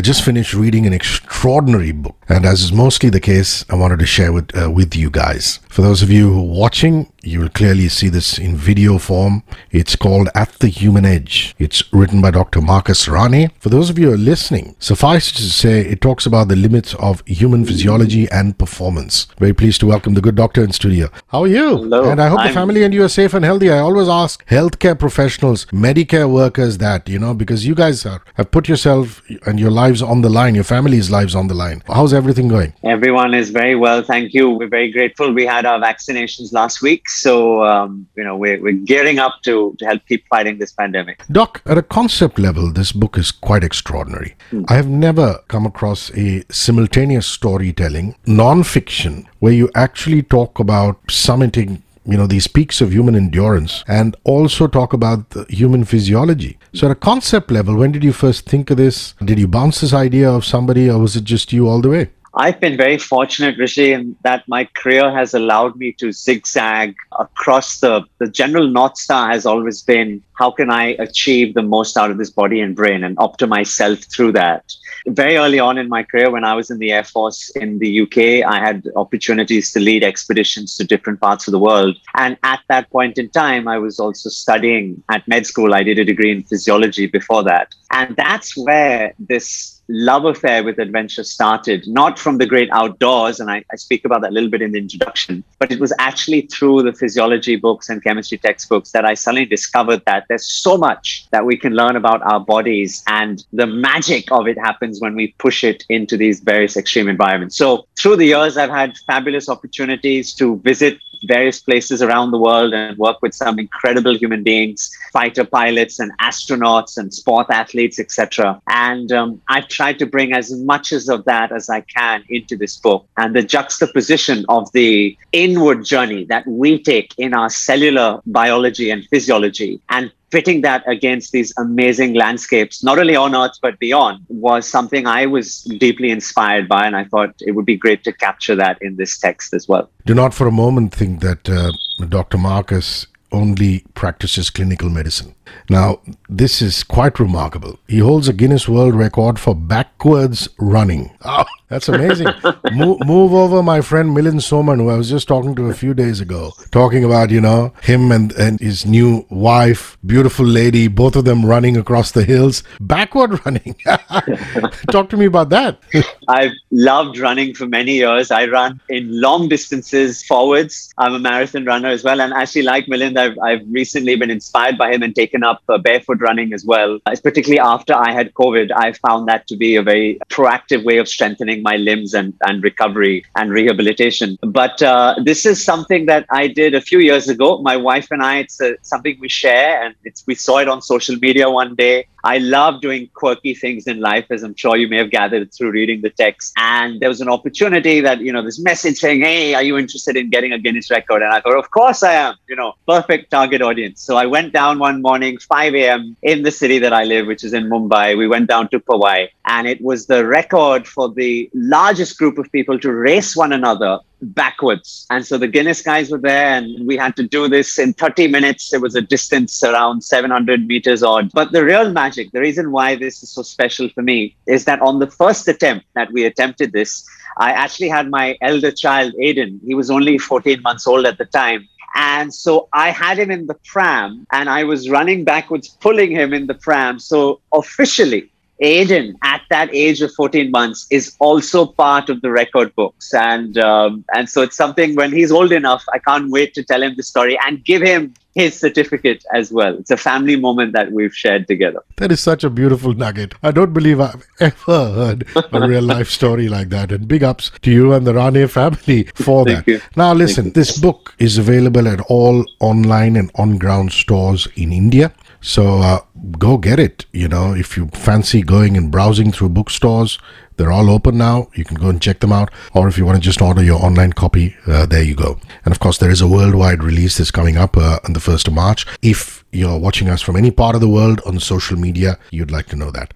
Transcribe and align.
I 0.00 0.02
just 0.02 0.24
finished 0.24 0.54
reading 0.54 0.86
an 0.86 0.94
extraordinary 0.94 1.92
book, 1.92 2.16
and 2.26 2.46
as 2.46 2.62
is 2.62 2.72
mostly 2.72 3.10
the 3.10 3.20
case, 3.20 3.66
I 3.68 3.74
wanted 3.74 3.98
to 3.98 4.06
share 4.06 4.32
with 4.32 4.56
uh, 4.56 4.70
with 4.70 4.96
you 4.96 5.10
guys. 5.10 5.60
For 5.68 5.82
those 5.82 6.00
of 6.00 6.10
you 6.10 6.32
who 6.32 6.40
are 6.40 6.58
watching, 6.58 7.12
you 7.22 7.40
will 7.40 7.48
clearly 7.48 7.88
see 7.88 8.08
this 8.08 8.38
in 8.38 8.56
video 8.56 8.98
form. 8.98 9.42
It's 9.70 9.96
called 9.96 10.28
At 10.34 10.52
the 10.60 10.68
Human 10.68 11.04
Edge. 11.04 11.54
It's 11.58 11.82
written 11.92 12.20
by 12.22 12.30
Dr. 12.30 12.60
Marcus 12.60 13.06
Ranney. 13.08 13.50
For 13.58 13.68
those 13.68 13.90
of 13.90 13.98
you 13.98 14.08
who 14.08 14.14
are 14.14 14.16
listening, 14.16 14.74
suffice 14.78 15.30
to 15.32 15.42
say, 15.42 15.80
it 15.80 16.00
talks 16.00 16.26
about 16.26 16.48
the 16.48 16.56
limits 16.56 16.94
of 16.94 17.22
human 17.26 17.64
physiology 17.64 18.28
and 18.30 18.56
performance. 18.56 19.26
Very 19.38 19.52
pleased 19.52 19.80
to 19.80 19.86
welcome 19.86 20.14
the 20.14 20.20
good 20.20 20.34
doctor 20.34 20.64
in 20.64 20.72
studio. 20.72 21.08
How 21.28 21.42
are 21.42 21.46
you? 21.48 21.76
Hello. 21.76 22.10
And 22.10 22.20
I 22.22 22.28
hope 22.28 22.38
the 22.38 22.44
I'm- 22.44 22.54
family 22.54 22.84
and 22.84 22.94
you 22.94 23.04
are 23.04 23.08
safe 23.08 23.34
and 23.34 23.44
healthy. 23.44 23.70
I 23.70 23.78
always 23.78 24.08
ask 24.08 24.44
healthcare 24.46 24.98
professionals, 24.98 25.66
Medicare 25.66 26.30
workers 26.30 26.78
that, 26.78 27.08
you 27.08 27.18
know, 27.18 27.34
because 27.34 27.66
you 27.66 27.74
guys 27.74 28.06
are, 28.06 28.22
have 28.34 28.50
put 28.50 28.68
yourself 28.68 29.22
and 29.46 29.60
your 29.60 29.70
lives 29.70 30.00
on 30.02 30.22
the 30.22 30.30
line, 30.30 30.54
your 30.54 30.64
family's 30.64 31.10
lives 31.10 31.34
on 31.34 31.48
the 31.48 31.54
line. 31.54 31.82
How's 31.86 32.14
everything 32.14 32.48
going? 32.48 32.72
Everyone 32.84 33.34
is 33.34 33.50
very 33.50 33.74
well, 33.74 34.02
thank 34.02 34.32
you. 34.32 34.50
We're 34.50 34.68
very 34.68 34.90
grateful. 34.90 35.32
We 35.32 35.44
had 35.44 35.66
our 35.66 35.78
vaccinations 35.78 36.52
last 36.52 36.80
week, 36.82 37.08
so 37.10 37.64
um, 37.64 38.06
you 38.16 38.24
know 38.24 38.36
we're, 38.36 38.60
we're 38.62 38.72
gearing 38.72 39.18
up 39.18 39.42
to, 39.42 39.74
to 39.78 39.84
help 39.86 40.06
keep 40.06 40.26
fighting 40.28 40.58
this 40.58 40.72
pandemic. 40.72 41.22
Doc, 41.30 41.62
at 41.66 41.78
a 41.78 41.82
concept 41.82 42.38
level, 42.38 42.72
this 42.72 42.92
book 42.92 43.18
is 43.18 43.30
quite 43.30 43.64
extraordinary. 43.64 44.36
I 44.68 44.74
have 44.74 44.88
never 44.88 45.38
come 45.48 45.66
across 45.66 46.10
a 46.16 46.44
simultaneous 46.50 47.26
storytelling, 47.26 48.16
non-fiction, 48.26 49.28
where 49.40 49.52
you 49.52 49.70
actually 49.74 50.22
talk 50.22 50.58
about 50.58 51.04
summiting 51.06 51.82
you 52.06 52.16
know 52.16 52.26
these 52.26 52.46
peaks 52.46 52.80
of 52.80 52.92
human 52.92 53.14
endurance 53.14 53.84
and 53.86 54.16
also 54.24 54.66
talk 54.66 54.92
about 54.92 55.30
the 55.30 55.44
human 55.50 55.84
physiology 55.84 56.58
so 56.72 56.86
at 56.86 56.92
a 56.92 56.94
concept 56.94 57.50
level 57.50 57.76
when 57.76 57.92
did 57.92 58.02
you 58.02 58.12
first 58.12 58.46
think 58.46 58.70
of 58.70 58.78
this 58.78 59.14
did 59.22 59.38
you 59.38 59.46
bounce 59.46 59.82
this 59.82 59.92
idea 59.92 60.30
of 60.30 60.44
somebody 60.44 60.88
or 60.88 60.98
was 60.98 61.14
it 61.14 61.24
just 61.24 61.52
you 61.52 61.68
all 61.68 61.80
the 61.80 61.90
way 61.90 62.10
I've 62.34 62.60
been 62.60 62.76
very 62.76 62.96
fortunate, 62.96 63.58
Hrishi, 63.58 63.92
in 63.92 64.16
that 64.22 64.46
my 64.46 64.64
career 64.64 65.10
has 65.10 65.34
allowed 65.34 65.76
me 65.76 65.92
to 65.94 66.12
zigzag 66.12 66.94
across 67.18 67.80
the 67.80 68.04
the 68.18 68.28
general 68.28 68.68
north 68.68 68.96
star 68.96 69.30
has 69.30 69.46
always 69.46 69.82
been 69.82 70.22
how 70.34 70.50
can 70.50 70.70
I 70.70 70.96
achieve 70.98 71.54
the 71.54 71.62
most 71.62 71.96
out 71.96 72.10
of 72.10 72.18
this 72.18 72.30
body 72.30 72.60
and 72.60 72.74
brain 72.74 73.04
and 73.04 73.16
optimize 73.16 73.66
self 73.66 73.98
through 74.14 74.32
that. 74.32 74.72
Very 75.06 75.36
early 75.36 75.58
on 75.58 75.76
in 75.76 75.88
my 75.88 76.02
career, 76.02 76.30
when 76.30 76.44
I 76.44 76.54
was 76.54 76.70
in 76.70 76.78
the 76.78 76.92
Air 76.92 77.04
Force 77.04 77.50
in 77.56 77.78
the 77.78 78.02
UK, 78.02 78.18
I 78.46 78.58
had 78.58 78.86
opportunities 78.96 79.72
to 79.72 79.80
lead 79.80 80.04
expeditions 80.04 80.76
to 80.76 80.84
different 80.84 81.20
parts 81.20 81.46
of 81.48 81.52
the 81.52 81.58
world. 81.58 81.96
And 82.14 82.38
at 82.42 82.60
that 82.68 82.90
point 82.90 83.18
in 83.18 83.28
time, 83.30 83.68
I 83.68 83.78
was 83.78 83.98
also 83.98 84.30
studying 84.30 85.02
at 85.10 85.26
med 85.26 85.46
school. 85.46 85.74
I 85.74 85.82
did 85.82 85.98
a 85.98 86.04
degree 86.04 86.32
in 86.32 86.44
physiology 86.44 87.06
before 87.06 87.42
that. 87.44 87.74
And 87.90 88.16
that's 88.16 88.56
where 88.56 89.12
this 89.18 89.79
love 89.90 90.24
affair 90.24 90.62
with 90.62 90.78
adventure 90.78 91.24
started, 91.24 91.86
not 91.86 92.18
from 92.18 92.38
the 92.38 92.46
great 92.46 92.70
outdoors. 92.72 93.40
And 93.40 93.50
I, 93.50 93.64
I 93.72 93.76
speak 93.76 94.04
about 94.04 94.22
that 94.22 94.30
a 94.30 94.34
little 94.34 94.48
bit 94.48 94.62
in 94.62 94.72
the 94.72 94.78
introduction, 94.78 95.42
but 95.58 95.72
it 95.72 95.80
was 95.80 95.92
actually 95.98 96.42
through 96.42 96.82
the 96.82 96.92
physiology 96.92 97.56
books 97.56 97.88
and 97.88 98.02
chemistry 98.02 98.38
textbooks 98.38 98.92
that 98.92 99.04
I 99.04 99.14
suddenly 99.14 99.46
discovered 99.46 100.02
that 100.06 100.26
there's 100.28 100.46
so 100.46 100.78
much 100.78 101.26
that 101.30 101.44
we 101.44 101.56
can 101.56 101.74
learn 101.74 101.96
about 101.96 102.22
our 102.22 102.40
bodies 102.40 103.02
and 103.08 103.44
the 103.52 103.66
magic 103.66 104.30
of 104.30 104.46
it 104.46 104.58
happens 104.58 105.00
when 105.00 105.14
we 105.14 105.34
push 105.38 105.64
it 105.64 105.84
into 105.88 106.16
these 106.16 106.40
various 106.40 106.76
extreme 106.76 107.08
environments. 107.08 107.56
So 107.56 107.86
through 107.98 108.16
the 108.16 108.26
years, 108.26 108.56
I've 108.56 108.70
had 108.70 108.96
fabulous 109.06 109.48
opportunities 109.48 110.32
to 110.34 110.58
visit 110.58 110.98
various 111.24 111.60
places 111.60 112.02
around 112.02 112.30
the 112.30 112.38
world 112.38 112.72
and 112.72 112.96
work 112.98 113.20
with 113.22 113.34
some 113.34 113.58
incredible 113.58 114.16
human 114.16 114.42
beings, 114.42 114.90
fighter 115.12 115.44
pilots 115.44 115.98
and 116.00 116.12
astronauts 116.18 116.96
and 116.98 117.12
sport 117.12 117.46
athletes, 117.50 117.98
etc. 117.98 118.60
And 118.68 119.12
um, 119.12 119.40
I've 119.48 119.68
tried 119.68 119.98
to 120.00 120.06
bring 120.06 120.32
as 120.32 120.52
much 120.52 120.92
as 120.92 121.08
of 121.08 121.24
that 121.24 121.52
as 121.52 121.68
I 121.70 121.80
can 121.82 122.24
into 122.28 122.56
this 122.56 122.76
book 122.76 123.06
and 123.16 123.34
the 123.34 123.42
juxtaposition 123.42 124.44
of 124.48 124.70
the 124.72 125.16
inward 125.32 125.84
journey 125.84 126.24
that 126.24 126.46
we 126.46 126.82
take 126.82 127.14
in 127.18 127.34
our 127.34 127.50
cellular 127.50 128.20
biology 128.26 128.90
and 128.90 129.04
physiology 129.08 129.80
and 129.88 130.12
fitting 130.30 130.60
that 130.62 130.82
against 130.88 131.32
these 131.32 131.52
amazing 131.58 132.14
landscapes, 132.14 132.82
not 132.84 132.98
only 132.98 133.16
on 133.16 133.34
Earth 133.34 133.58
but 133.62 133.78
beyond, 133.78 134.24
was 134.28 134.66
something 134.66 135.06
I 135.06 135.26
was 135.26 135.62
deeply 135.62 136.10
inspired 136.10 136.68
by. 136.68 136.86
And 136.86 136.96
I 136.96 137.04
thought 137.04 137.34
it 137.40 137.52
would 137.52 137.66
be 137.66 137.76
great 137.76 138.04
to 138.04 138.12
capture 138.12 138.56
that 138.56 138.78
in 138.80 138.96
this 138.96 139.18
text 139.18 139.54
as 139.54 139.68
well. 139.68 139.90
do 140.06 140.14
not 140.14 140.34
for 140.34 140.46
a 140.46 140.52
moment 140.52 140.94
think 140.94 141.20
that 141.20 141.48
uh, 141.48 141.72
dr 142.08 142.36
marcus 142.38 143.06
only 143.32 143.84
practices 143.94 144.50
clinical 144.50 144.88
medicine 144.88 145.34
now 145.68 146.00
this 146.28 146.60
is 146.60 146.82
quite 146.82 147.20
remarkable 147.20 147.78
he 147.86 147.98
holds 147.98 148.28
a 148.28 148.32
guinness 148.32 148.68
world 148.68 148.94
record 148.94 149.38
for 149.38 149.54
backwards 149.54 150.48
running 150.58 151.16
oh, 151.24 151.44
that's 151.70 151.88
amazing 151.88 152.26
move, 152.72 152.98
move 153.06 153.32
over 153.32 153.62
my 153.62 153.80
friend 153.80 154.10
milind 154.16 154.42
soman 154.48 154.76
who 154.76 154.90
i 154.90 154.96
was 154.96 155.08
just 155.08 155.26
talking 155.26 155.54
to 155.54 155.66
a 155.66 155.74
few 155.74 155.94
days 155.94 156.20
ago 156.20 156.52
talking 156.70 157.04
about 157.04 157.30
you 157.30 157.40
know 157.40 157.72
him 157.82 158.12
and, 158.12 158.32
and 158.32 158.60
his 158.60 158.84
new 158.84 159.24
wife 159.30 159.96
beautiful 160.04 160.44
lady 160.44 160.86
both 160.88 161.16
of 161.16 161.24
them 161.24 161.46
running 161.46 161.76
across 161.76 162.10
the 162.10 162.24
hills 162.24 162.62
backward 162.80 163.44
running 163.46 163.74
talk 164.90 165.08
to 165.08 165.16
me 165.16 165.24
about 165.24 165.48
that 165.48 165.80
I've 166.30 166.52
loved 166.70 167.18
running 167.18 167.54
for 167.54 167.66
many 167.66 167.94
years. 167.94 168.30
I 168.30 168.46
run 168.46 168.80
in 168.88 169.20
long 169.20 169.48
distances 169.48 170.22
forwards. 170.22 170.92
I'm 170.96 171.14
a 171.14 171.18
marathon 171.18 171.64
runner 171.64 171.88
as 171.88 172.04
well. 172.04 172.20
And 172.20 172.32
actually, 172.32 172.62
like 172.62 172.86
Milind, 172.86 173.18
I've, 173.18 173.36
I've 173.40 173.66
recently 173.68 174.14
been 174.14 174.30
inspired 174.30 174.78
by 174.78 174.92
him 174.92 175.02
and 175.02 175.14
taken 175.14 175.42
up 175.42 175.60
uh, 175.68 175.78
barefoot 175.78 176.20
running 176.20 176.52
as 176.52 176.64
well. 176.64 177.00
Uh, 177.06 177.16
particularly 177.20 177.58
after 177.58 177.94
I 177.94 178.12
had 178.12 178.32
COVID, 178.34 178.70
I 178.70 178.92
found 178.92 179.26
that 179.28 179.48
to 179.48 179.56
be 179.56 179.74
a 179.74 179.82
very 179.82 180.20
proactive 180.28 180.84
way 180.84 180.98
of 180.98 181.08
strengthening 181.08 181.59
my 181.62 181.76
limbs 181.76 182.14
and, 182.14 182.34
and 182.42 182.62
recovery 182.62 183.24
and 183.36 183.50
rehabilitation. 183.50 184.38
But 184.42 184.82
uh, 184.82 185.16
this 185.24 185.46
is 185.46 185.62
something 185.64 186.06
that 186.06 186.26
I 186.30 186.48
did 186.48 186.74
a 186.74 186.80
few 186.80 186.98
years 186.98 187.28
ago. 187.28 187.58
My 187.58 187.76
wife 187.76 188.08
and 188.10 188.22
I, 188.22 188.38
it's 188.38 188.60
uh, 188.60 188.72
something 188.82 189.16
we 189.20 189.28
share, 189.28 189.82
and 189.82 189.94
it's, 190.04 190.24
we 190.26 190.34
saw 190.34 190.58
it 190.58 190.68
on 190.68 190.82
social 190.82 191.16
media 191.16 191.50
one 191.50 191.74
day. 191.74 192.06
I 192.24 192.38
love 192.38 192.80
doing 192.80 193.08
quirky 193.14 193.54
things 193.54 193.86
in 193.86 194.00
life, 194.00 194.26
as 194.30 194.42
I'm 194.42 194.54
sure 194.54 194.76
you 194.76 194.88
may 194.88 194.98
have 194.98 195.10
gathered 195.10 195.52
through 195.52 195.70
reading 195.70 196.02
the 196.02 196.10
text. 196.10 196.52
And 196.56 197.00
there 197.00 197.08
was 197.08 197.20
an 197.20 197.28
opportunity 197.28 198.00
that, 198.00 198.20
you 198.20 198.32
know, 198.32 198.42
this 198.42 198.60
message 198.60 198.98
saying, 198.98 199.22
Hey, 199.22 199.54
are 199.54 199.62
you 199.62 199.78
interested 199.78 200.16
in 200.16 200.30
getting 200.30 200.52
a 200.52 200.58
Guinness 200.58 200.90
record? 200.90 201.22
And 201.22 201.32
I 201.32 201.40
thought, 201.40 201.58
Of 201.58 201.70
course 201.70 202.02
I 202.02 202.12
am, 202.12 202.34
you 202.48 202.56
know, 202.56 202.74
perfect 202.86 203.30
target 203.30 203.62
audience. 203.62 204.02
So 204.02 204.16
I 204.16 204.26
went 204.26 204.52
down 204.52 204.78
one 204.78 205.00
morning, 205.00 205.38
5 205.38 205.74
a.m. 205.74 206.16
in 206.22 206.42
the 206.42 206.50
city 206.50 206.78
that 206.78 206.92
I 206.92 207.04
live, 207.04 207.26
which 207.26 207.44
is 207.44 207.54
in 207.54 207.68
Mumbai. 207.68 208.16
We 208.16 208.28
went 208.28 208.48
down 208.48 208.68
to 208.68 208.80
Powai, 208.80 209.28
and 209.46 209.66
it 209.66 209.80
was 209.80 210.06
the 210.06 210.26
record 210.26 210.86
for 210.86 211.08
the 211.08 211.49
largest 211.54 212.18
group 212.18 212.38
of 212.38 212.50
people 212.52 212.78
to 212.78 212.92
race 212.92 213.36
one 213.36 213.52
another 213.52 213.98
backwards. 214.22 215.06
And 215.10 215.26
so 215.26 215.38
the 215.38 215.48
Guinness 215.48 215.82
guys 215.82 216.10
were 216.10 216.18
there, 216.18 216.54
and 216.54 216.86
we 216.86 216.96
had 216.96 217.16
to 217.16 217.22
do 217.26 217.48
this 217.48 217.78
in 217.78 217.92
30 217.94 218.28
minutes. 218.28 218.72
It 218.72 218.80
was 218.80 218.94
a 218.94 219.00
distance 219.00 219.62
around 219.62 220.02
700 220.02 220.66
meters 220.66 221.02
odd. 221.02 221.30
But 221.32 221.52
the 221.52 221.64
real 221.64 221.90
magic, 221.90 222.32
the 222.32 222.40
reason 222.40 222.70
why 222.70 222.96
this 222.96 223.22
is 223.22 223.30
so 223.30 223.42
special 223.42 223.88
for 223.88 224.02
me, 224.02 224.36
is 224.46 224.64
that 224.66 224.80
on 224.80 224.98
the 224.98 225.06
first 225.06 225.48
attempt 225.48 225.86
that 225.94 226.12
we 226.12 226.24
attempted 226.24 226.72
this, 226.72 227.08
I 227.38 227.52
actually 227.52 227.88
had 227.88 228.10
my 228.10 228.36
elder 228.40 228.70
child, 228.70 229.14
Aiden. 229.14 229.60
He 229.64 229.74
was 229.74 229.90
only 229.90 230.18
14 230.18 230.62
months 230.62 230.86
old 230.86 231.06
at 231.06 231.18
the 231.18 231.24
time. 231.24 231.68
And 231.94 232.32
so 232.32 232.68
I 232.72 232.90
had 232.90 233.18
him 233.18 233.30
in 233.30 233.46
the 233.46 233.58
pram 233.64 234.26
and 234.32 234.48
I 234.48 234.64
was 234.64 234.88
running 234.88 235.24
backwards, 235.24 235.68
pulling 235.68 236.10
him 236.10 236.32
in 236.32 236.46
the 236.46 236.54
pram. 236.54 236.98
So 236.98 237.40
officially, 237.52 238.30
Aiden, 238.60 239.14
at 239.22 239.42
that 239.50 239.74
age 239.74 240.02
of 240.02 240.12
14 240.14 240.50
months, 240.50 240.86
is 240.90 241.16
also 241.18 241.66
part 241.66 242.10
of 242.10 242.20
the 242.20 242.30
record 242.30 242.74
books, 242.74 243.14
and 243.14 243.56
um, 243.58 244.04
and 244.14 244.28
so 244.28 244.42
it's 244.42 244.56
something. 244.56 244.94
When 244.94 245.12
he's 245.12 245.32
old 245.32 245.52
enough, 245.52 245.84
I 245.92 245.98
can't 245.98 246.30
wait 246.30 246.54
to 246.54 246.62
tell 246.62 246.82
him 246.82 246.94
the 246.96 247.02
story 247.02 247.38
and 247.46 247.64
give 247.64 247.82
him 247.82 248.14
his 248.34 248.58
certificate 248.58 249.24
as 249.32 249.50
well. 249.50 249.76
It's 249.76 249.90
a 249.90 249.96
family 249.96 250.36
moment 250.36 250.72
that 250.74 250.92
we've 250.92 251.14
shared 251.14 251.48
together. 251.48 251.82
That 251.96 252.12
is 252.12 252.20
such 252.20 252.44
a 252.44 252.50
beautiful 252.50 252.94
nugget. 252.94 253.34
I 253.42 253.50
don't 253.50 253.72
believe 253.72 254.00
I've 254.00 254.26
ever 254.38 254.90
heard 254.92 255.26
a 255.34 255.60
real 255.68 255.82
life 255.82 256.08
story 256.08 256.48
like 256.48 256.68
that. 256.68 256.92
And 256.92 257.08
big 257.08 257.24
ups 257.24 257.50
to 257.62 257.70
you 257.70 257.92
and 257.92 258.06
the 258.06 258.12
Ranney 258.14 258.48
family 258.48 259.04
for 259.14 259.44
Thank 259.44 259.66
that. 259.66 259.68
you. 259.68 259.80
Now, 259.96 260.12
listen, 260.14 260.52
this 260.52 260.78
book 260.78 261.14
is 261.18 261.38
available 261.38 261.88
at 261.88 262.00
all 262.02 262.44
online 262.60 263.16
and 263.16 263.30
on 263.34 263.58
ground 263.58 263.92
stores 263.92 264.46
in 264.54 264.72
India. 264.72 265.12
So 265.40 265.78
uh, 265.78 266.00
go 266.38 266.58
get 266.58 266.78
it. 266.78 267.06
You 267.12 267.28
know, 267.28 267.54
if 267.54 267.76
you 267.76 267.88
fancy 267.88 268.42
going 268.42 268.76
and 268.76 268.90
browsing 268.90 269.32
through 269.32 269.50
bookstores, 269.50 270.18
they're 270.56 270.72
all 270.72 270.90
open 270.90 271.16
now. 271.16 271.48
You 271.54 271.64
can 271.64 271.78
go 271.78 271.88
and 271.88 272.02
check 272.02 272.20
them 272.20 272.32
out. 272.32 272.50
Or 272.74 272.86
if 272.88 272.98
you 272.98 273.06
want 273.06 273.16
to 273.16 273.22
just 273.22 273.40
order 273.40 273.62
your 273.62 273.82
online 273.82 274.12
copy, 274.12 274.56
uh, 274.66 274.84
there 274.84 275.02
you 275.02 275.14
go. 275.14 275.40
And 275.64 275.72
of 275.72 275.80
course, 275.80 275.96
there 275.98 276.10
is 276.10 276.20
a 276.20 276.28
worldwide 276.28 276.82
release 276.82 277.16
that's 277.16 277.30
coming 277.30 277.56
up 277.56 277.76
uh, 277.76 277.98
on 278.04 278.12
the 278.12 278.20
1st 278.20 278.48
of 278.48 278.54
March. 278.54 278.86
If 279.00 279.44
you're 279.52 279.78
watching 279.78 280.10
us 280.10 280.20
from 280.20 280.36
any 280.36 280.50
part 280.50 280.74
of 280.74 280.82
the 280.82 280.88
world 280.88 281.22
on 281.24 281.40
social 281.40 281.78
media, 281.78 282.18
you'd 282.30 282.50
like 282.50 282.66
to 282.66 282.76
know 282.76 282.90
that. 282.90 283.14